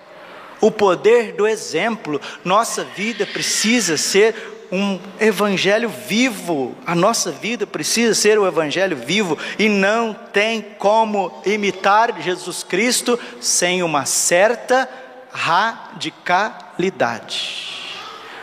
O 0.59 0.69
poder 0.69 1.33
do 1.33 1.47
exemplo, 1.47 2.21
nossa 2.45 2.83
vida 2.83 3.25
precisa 3.25 3.97
ser 3.97 4.35
um 4.71 4.99
evangelho 5.19 5.89
vivo. 5.89 6.75
A 6.85 6.95
nossa 6.95 7.31
vida 7.31 7.65
precisa 7.65 8.13
ser 8.13 8.39
um 8.39 8.47
evangelho 8.47 8.95
vivo 8.95 9.37
e 9.57 9.67
não 9.67 10.13
tem 10.13 10.61
como 10.77 11.41
imitar 11.45 12.21
Jesus 12.21 12.63
Cristo 12.63 13.19
sem 13.41 13.81
uma 13.81 14.05
certa 14.05 14.87
radicalidade. 15.33 17.71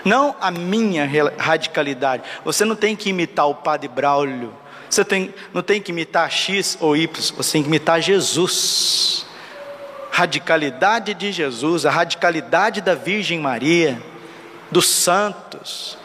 Não 0.05 0.37
a 0.40 0.51
minha 0.51 1.09
radicalidade. 1.37 2.22
Você 2.44 2.64
não 2.64 2.74
tem 2.77 2.96
que 2.96 3.11
imitar 3.11 3.48
o 3.48 3.55
Padre 3.55 3.88
Braulio. 3.88 4.55
Você 4.88 5.05
tem, 5.05 5.35
não 5.53 5.62
tem 5.62 5.83
que 5.83 5.92
imitar 5.92 6.31
X 6.31 6.79
ou 6.81 6.96
Y. 6.96 7.35
Você 7.37 7.53
tem 7.53 7.62
que 7.62 7.68
imitar 7.68 8.01
Jesus. 8.01 9.27
Radicalidade 10.11 11.12
de 11.14 11.31
Jesus, 11.31 11.87
a 11.87 11.90
radicalidade 11.90 12.81
da 12.81 12.94
Virgem 12.94 13.38
Maria, 13.38 14.03
dos 14.70 14.88
santos. 14.88 15.98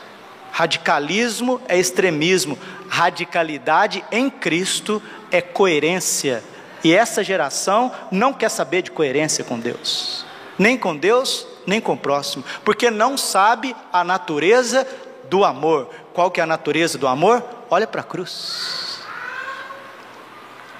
Radicalismo 0.51 1.61
é 1.67 1.79
extremismo, 1.79 2.59
radicalidade 2.87 4.05
em 4.11 4.29
Cristo 4.29 5.01
é 5.31 5.41
coerência. 5.41 6.43
E 6.83 6.93
essa 6.93 7.23
geração 7.23 7.91
não 8.11 8.33
quer 8.33 8.49
saber 8.49 8.83
de 8.83 8.91
coerência 8.91 9.43
com 9.43 9.59
Deus 9.59 10.23
nem 10.57 10.77
com 10.77 10.95
Deus, 10.95 11.47
nem 11.65 11.81
com 11.81 11.93
o 11.93 11.97
próximo, 11.97 12.43
porque 12.63 12.91
não 12.91 13.17
sabe 13.17 13.75
a 13.91 14.03
natureza 14.03 14.87
do 15.29 15.43
amor. 15.43 15.89
Qual 16.13 16.29
que 16.29 16.39
é 16.39 16.43
a 16.43 16.47
natureza 16.47 16.97
do 16.97 17.07
amor? 17.07 17.43
Olha 17.69 17.87
para 17.87 18.01
a 18.01 18.03
cruz. 18.03 18.99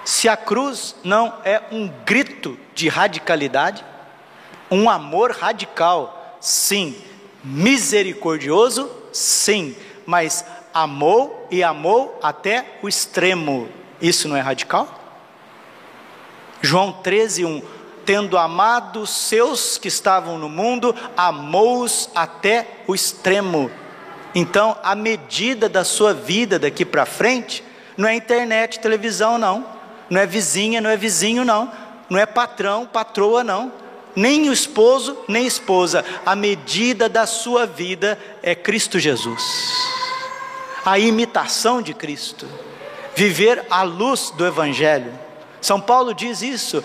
Se 0.05 0.27
a 0.27 0.35
cruz 0.35 0.95
não 1.03 1.33
é 1.45 1.61
um 1.71 1.87
grito 2.05 2.57
de 2.75 2.89
radicalidade, 2.89 3.83
um 4.69 4.89
amor 4.89 5.31
radical, 5.31 6.37
sim, 6.41 6.97
misericordioso, 7.43 8.91
sim, 9.11 9.75
mas 10.05 10.45
amou 10.73 11.47
e 11.49 11.63
amou 11.63 12.19
até 12.21 12.77
o 12.81 12.87
extremo. 12.87 13.69
Isso 14.01 14.27
não 14.27 14.35
é 14.35 14.41
radical? 14.41 14.99
João 16.61 16.91
13, 16.91 17.45
1. 17.45 17.61
Tendo 18.05 18.37
amado 18.37 19.01
os 19.01 19.09
seus 19.09 19.77
que 19.77 19.87
estavam 19.87 20.37
no 20.37 20.49
mundo, 20.49 20.93
amou-os 21.15 22.09
até 22.13 22.67
o 22.87 22.93
extremo. 22.93 23.71
Então, 24.35 24.75
a 24.83 24.95
medida 24.95 25.69
da 25.69 25.83
sua 25.83 26.13
vida 26.13 26.57
daqui 26.57 26.83
para 26.83 27.05
frente 27.05 27.63
não 27.95 28.09
é 28.09 28.15
internet, 28.15 28.79
televisão, 28.79 29.37
não. 29.37 29.65
Não 30.09 30.19
é 30.19 30.25
vizinha, 30.25 30.81
não 30.81 30.89
é 30.89 30.97
vizinho, 30.97 31.45
não. 31.45 31.71
Não 32.09 32.19
é 32.19 32.25
patrão, 32.25 32.85
patroa, 32.85 33.43
não. 33.43 33.71
Nem 34.15 34.49
o 34.49 34.53
esposo, 34.53 35.17
nem 35.27 35.45
esposa. 35.45 36.03
A 36.25 36.35
medida 36.35 37.07
da 37.07 37.25
sua 37.25 37.65
vida 37.65 38.19
é 38.41 38.53
Cristo 38.53 38.99
Jesus. 38.99 39.43
A 40.85 40.99
imitação 40.99 41.81
de 41.81 41.93
Cristo. 41.93 42.47
Viver 43.15 43.65
à 43.69 43.83
luz 43.83 44.31
do 44.31 44.45
Evangelho. 44.45 45.22
São 45.63 45.79
Paulo 45.79 46.13
diz 46.13 46.41
isso. 46.41 46.83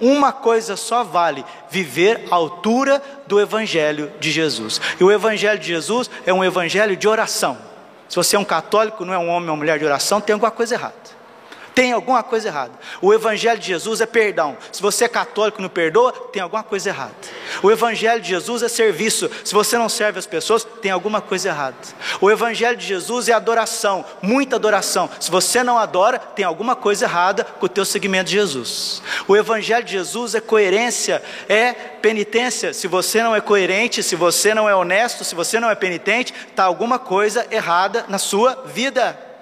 Uma 0.00 0.32
coisa 0.32 0.76
só 0.76 1.04
vale: 1.04 1.44
viver 1.70 2.26
à 2.30 2.34
altura 2.34 3.02
do 3.26 3.40
Evangelho 3.40 4.12
de 4.20 4.30
Jesus. 4.30 4.80
E 5.00 5.04
o 5.04 5.12
Evangelho 5.12 5.58
de 5.58 5.68
Jesus 5.68 6.10
é 6.26 6.34
um 6.34 6.44
evangelho 6.44 6.96
de 6.96 7.08
oração. 7.08 7.56
Se 8.08 8.16
você 8.16 8.36
é 8.36 8.38
um 8.38 8.44
católico, 8.44 9.04
não 9.04 9.14
é 9.14 9.18
um 9.18 9.28
homem 9.28 9.48
ou 9.48 9.56
mulher 9.56 9.78
de 9.78 9.84
oração, 9.84 10.20
tem 10.20 10.34
alguma 10.34 10.50
coisa 10.50 10.74
errada. 10.74 11.03
Tem 11.74 11.92
alguma 11.92 12.22
coisa 12.22 12.48
errada. 12.48 12.72
O 13.02 13.12
Evangelho 13.12 13.58
de 13.58 13.66
Jesus 13.66 14.00
é 14.00 14.06
perdão. 14.06 14.56
Se 14.70 14.80
você 14.80 15.06
é 15.06 15.08
católico 15.08 15.60
e 15.60 15.62
não 15.62 15.68
perdoa, 15.68 16.12
tem 16.12 16.40
alguma 16.40 16.62
coisa 16.62 16.90
errada. 16.90 17.14
O 17.62 17.70
Evangelho 17.70 18.20
de 18.20 18.28
Jesus 18.28 18.62
é 18.62 18.68
serviço. 18.68 19.28
Se 19.44 19.52
você 19.52 19.76
não 19.76 19.88
serve 19.88 20.20
as 20.20 20.26
pessoas, 20.26 20.64
tem 20.80 20.92
alguma 20.92 21.20
coisa 21.20 21.48
errada. 21.48 21.76
O 22.20 22.30
Evangelho 22.30 22.76
de 22.76 22.86
Jesus 22.86 23.28
é 23.28 23.32
adoração, 23.32 24.04
muita 24.22 24.54
adoração. 24.54 25.10
Se 25.18 25.30
você 25.32 25.64
não 25.64 25.76
adora, 25.76 26.18
tem 26.18 26.44
alguma 26.44 26.76
coisa 26.76 27.06
errada 27.06 27.42
com 27.42 27.66
o 27.66 27.68
teu 27.68 27.84
seguimento 27.84 28.26
de 28.26 28.36
Jesus. 28.36 29.02
O 29.26 29.36
Evangelho 29.36 29.84
de 29.84 29.92
Jesus 29.92 30.36
é 30.36 30.40
coerência, 30.40 31.20
é 31.48 31.72
penitência. 31.72 32.72
Se 32.72 32.86
você 32.86 33.20
não 33.20 33.34
é 33.34 33.40
coerente, 33.40 34.00
se 34.00 34.14
você 34.14 34.54
não 34.54 34.68
é 34.68 34.76
honesto, 34.76 35.24
se 35.24 35.34
você 35.34 35.58
não 35.58 35.70
é 35.70 35.74
penitente, 35.74 36.32
está 36.48 36.64
alguma 36.64 37.00
coisa 37.00 37.44
errada 37.50 38.04
na 38.08 38.18
sua 38.18 38.62
vida 38.66 39.33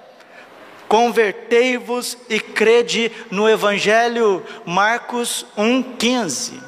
convertei-vos 0.93 2.15
e 2.29 2.39
crede 2.39 3.11
no 3.31 3.49
Evangelho, 3.49 4.43
Marcos 4.63 5.43
1,15. 5.57 6.61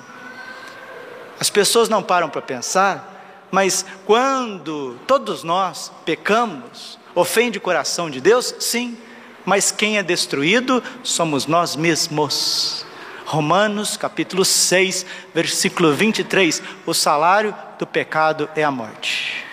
As 1.39 1.47
pessoas 1.51 1.89
não 1.89 2.01
param 2.01 2.27
para 2.27 2.41
pensar, 2.41 3.45
mas 3.51 3.85
quando 4.03 4.97
todos 5.05 5.43
nós 5.43 5.91
pecamos, 6.03 6.97
ofende 7.13 7.59
o 7.59 7.61
coração 7.61 8.09
de 8.09 8.19
Deus? 8.19 8.55
Sim, 8.59 8.97
mas 9.45 9.69
quem 9.69 9.99
é 9.99 10.01
destruído 10.01 10.81
somos 11.03 11.45
nós 11.45 11.75
mesmos. 11.75 12.83
Romanos 13.27 13.95
capítulo 13.95 14.43
6, 14.43 15.05
versículo 15.35 15.93
23: 15.93 16.63
o 16.83 16.95
salário 16.95 17.55
do 17.77 17.85
pecado 17.85 18.49
é 18.55 18.63
a 18.63 18.71
morte. 18.71 19.45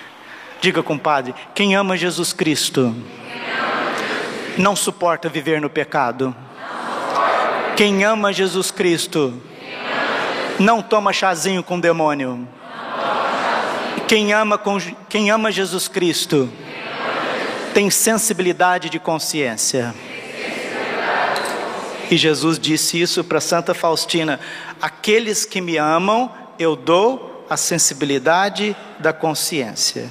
Diga, 0.63 0.83
compadre, 0.83 1.35
quem 1.55 1.77
ama 1.77 1.95
Jesus 1.95 2.33
Cristo? 2.33 2.97
Não 4.59 4.77
suporta 4.77 5.29
viver 5.29 5.61
no 5.61 5.71
pecado. 5.71 6.35
Quem 7.77 8.05
ama 8.05 8.33
Jesus 8.33 8.71
Cristo 8.71 9.41
não 10.59 10.83
toma 10.83 11.13
chazinho 11.13 11.63
com 11.63 11.81
demônio. 11.81 12.47
Quem 14.07 14.33
ama, 14.33 14.59
com, 14.59 14.79
quem 15.09 15.31
ama 15.31 15.51
Jesus 15.51 15.89
Cristo 15.89 16.51
tem 17.73 17.91
sensibilidade 17.91 18.91
de 18.91 18.99
consciência. 18.99 19.95
E 22.11 22.17
Jesus 22.17 22.59
disse 22.59 23.01
isso 23.01 23.25
para 23.25 23.41
Santa 23.41 23.73
Faustina: 23.73 24.39
aqueles 24.81 25.47
que 25.47 25.61
me 25.63 25.79
amam, 25.79 26.31
eu 26.59 26.77
dou 26.77 27.47
a 27.49 27.57
sensibilidade 27.57 28.77
da 28.99 29.13
consciência. 29.13 30.11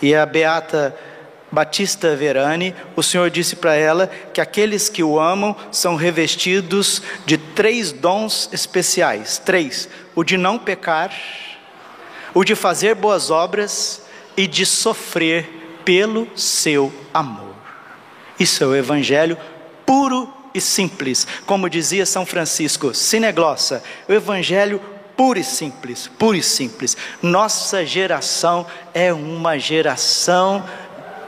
E 0.00 0.14
a 0.14 0.24
beata 0.24 0.96
Batista 1.52 2.14
Verani, 2.14 2.74
o 2.94 3.02
Senhor 3.02 3.28
disse 3.28 3.56
para 3.56 3.74
ela 3.74 4.06
que 4.32 4.40
aqueles 4.40 4.88
que 4.88 5.02
o 5.02 5.18
amam 5.18 5.56
são 5.72 5.96
revestidos 5.96 7.02
de 7.26 7.36
três 7.36 7.90
dons 7.90 8.48
especiais: 8.52 9.38
três, 9.38 9.88
o 10.14 10.22
de 10.22 10.36
não 10.36 10.58
pecar, 10.58 11.12
o 12.32 12.44
de 12.44 12.54
fazer 12.54 12.94
boas 12.94 13.30
obras 13.30 14.02
e 14.36 14.46
de 14.46 14.64
sofrer 14.64 15.48
pelo 15.84 16.28
seu 16.36 16.92
amor. 17.12 17.54
Isso 18.38 18.62
é 18.62 18.66
o 18.66 18.76
Evangelho 18.76 19.36
puro 19.84 20.32
e 20.54 20.60
simples, 20.60 21.26
como 21.46 21.68
dizia 21.68 22.06
São 22.06 22.24
Francisco, 22.24 22.94
sineglossa, 22.94 23.82
o 24.08 24.12
Evangelho 24.12 24.80
puro 25.16 25.38
e 25.38 25.44
simples, 25.44 26.08
puro 26.18 26.36
e 26.36 26.42
simples. 26.42 26.96
Nossa 27.20 27.84
geração 27.84 28.66
é 28.94 29.12
uma 29.12 29.58
geração 29.58 30.64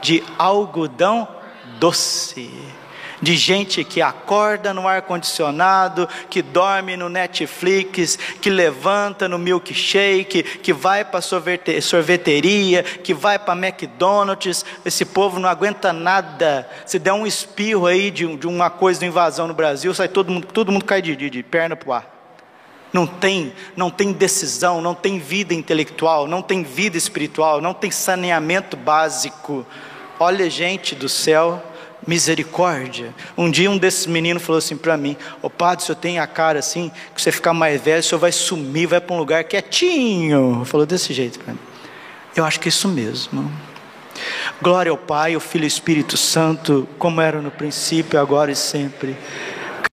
de 0.03 0.21
algodão 0.37 1.27
doce, 1.79 2.51
de 3.21 3.37
gente 3.37 3.85
que 3.85 4.01
acorda 4.01 4.73
no 4.73 4.85
ar-condicionado, 4.85 6.09
que 6.29 6.41
dorme 6.41 6.97
no 6.97 7.07
Netflix, 7.07 8.19
que 8.41 8.49
levanta 8.49 9.29
no 9.29 9.39
milkshake, 9.39 10.43
que 10.43 10.73
vai 10.73 11.05
para 11.05 11.21
sorveteria, 11.21 12.83
que 12.83 13.13
vai 13.13 13.39
para 13.39 13.55
McDonald's. 13.55 14.65
Esse 14.83 15.05
povo 15.05 15.39
não 15.39 15.47
aguenta 15.47 15.93
nada. 15.93 16.69
Se 16.85 16.99
der 16.99 17.13
um 17.13 17.25
espirro 17.25 17.85
aí 17.85 18.11
de, 18.11 18.35
de 18.35 18.45
uma 18.45 18.69
coisa 18.69 18.99
de 18.99 19.05
invasão 19.05 19.47
no 19.47 19.53
Brasil, 19.53 19.93
sai 19.93 20.09
todo 20.09 20.29
mundo, 20.29 20.47
todo 20.47 20.71
mundo 20.71 20.83
cai 20.83 21.01
de, 21.01 21.15
de, 21.15 21.29
de 21.29 21.41
perna 21.41 21.77
para 21.77 21.89
o 21.89 21.93
ar 21.93 22.13
não 22.93 23.07
tem, 23.07 23.51
não 23.75 23.89
tem 23.89 24.11
decisão, 24.13 24.79
não 24.79 24.93
tem 24.93 25.17
vida 25.17 25.51
intelectual, 25.51 26.27
não 26.27 26.43
tem 26.43 26.61
vida 26.61 26.95
espiritual, 26.95 27.59
não 27.59 27.73
tem 27.73 27.89
saneamento 27.89 28.77
básico. 28.77 29.65
Olha, 30.19 30.49
gente 30.49 30.95
do 30.95 31.09
céu, 31.09 31.61
misericórdia. 32.05 33.13
Um 33.37 33.49
dia 33.49 33.69
um 33.69 33.77
desses 33.77 34.05
meninos 34.05 34.43
falou 34.43 34.59
assim 34.59 34.77
para 34.77 34.95
mim: 34.97 35.17
Ô 35.41 35.49
padre, 35.49 35.83
o 35.83 35.85
senhor 35.85 35.97
tem 35.97 36.19
a 36.19 36.27
cara 36.27 36.59
assim, 36.59 36.91
que 37.15 37.21
você 37.21 37.31
ficar 37.31 37.53
mais 37.53 37.81
velho, 37.81 37.99
o 37.99 38.03
senhor 38.03 38.19
vai 38.19 38.31
sumir, 38.31 38.87
vai 38.87 39.01
para 39.01 39.15
um 39.15 39.19
lugar 39.19 39.43
quietinho. 39.43 40.63
Falou 40.65 40.85
desse 40.85 41.13
jeito 41.13 41.39
para 41.39 41.53
mim. 41.53 41.59
Eu 42.35 42.45
acho 42.45 42.59
que 42.59 42.67
é 42.67 42.69
isso 42.69 42.87
mesmo. 42.87 43.51
Glória 44.61 44.91
ao 44.91 44.97
Pai, 44.97 45.33
ao 45.33 45.39
Filho 45.39 45.63
e 45.63 45.65
ao 45.65 45.67
Espírito 45.67 46.17
Santo, 46.17 46.87
como 46.97 47.19
era 47.19 47.41
no 47.41 47.51
princípio, 47.51 48.19
agora 48.19 48.51
e 48.51 48.55
sempre. 48.55 49.15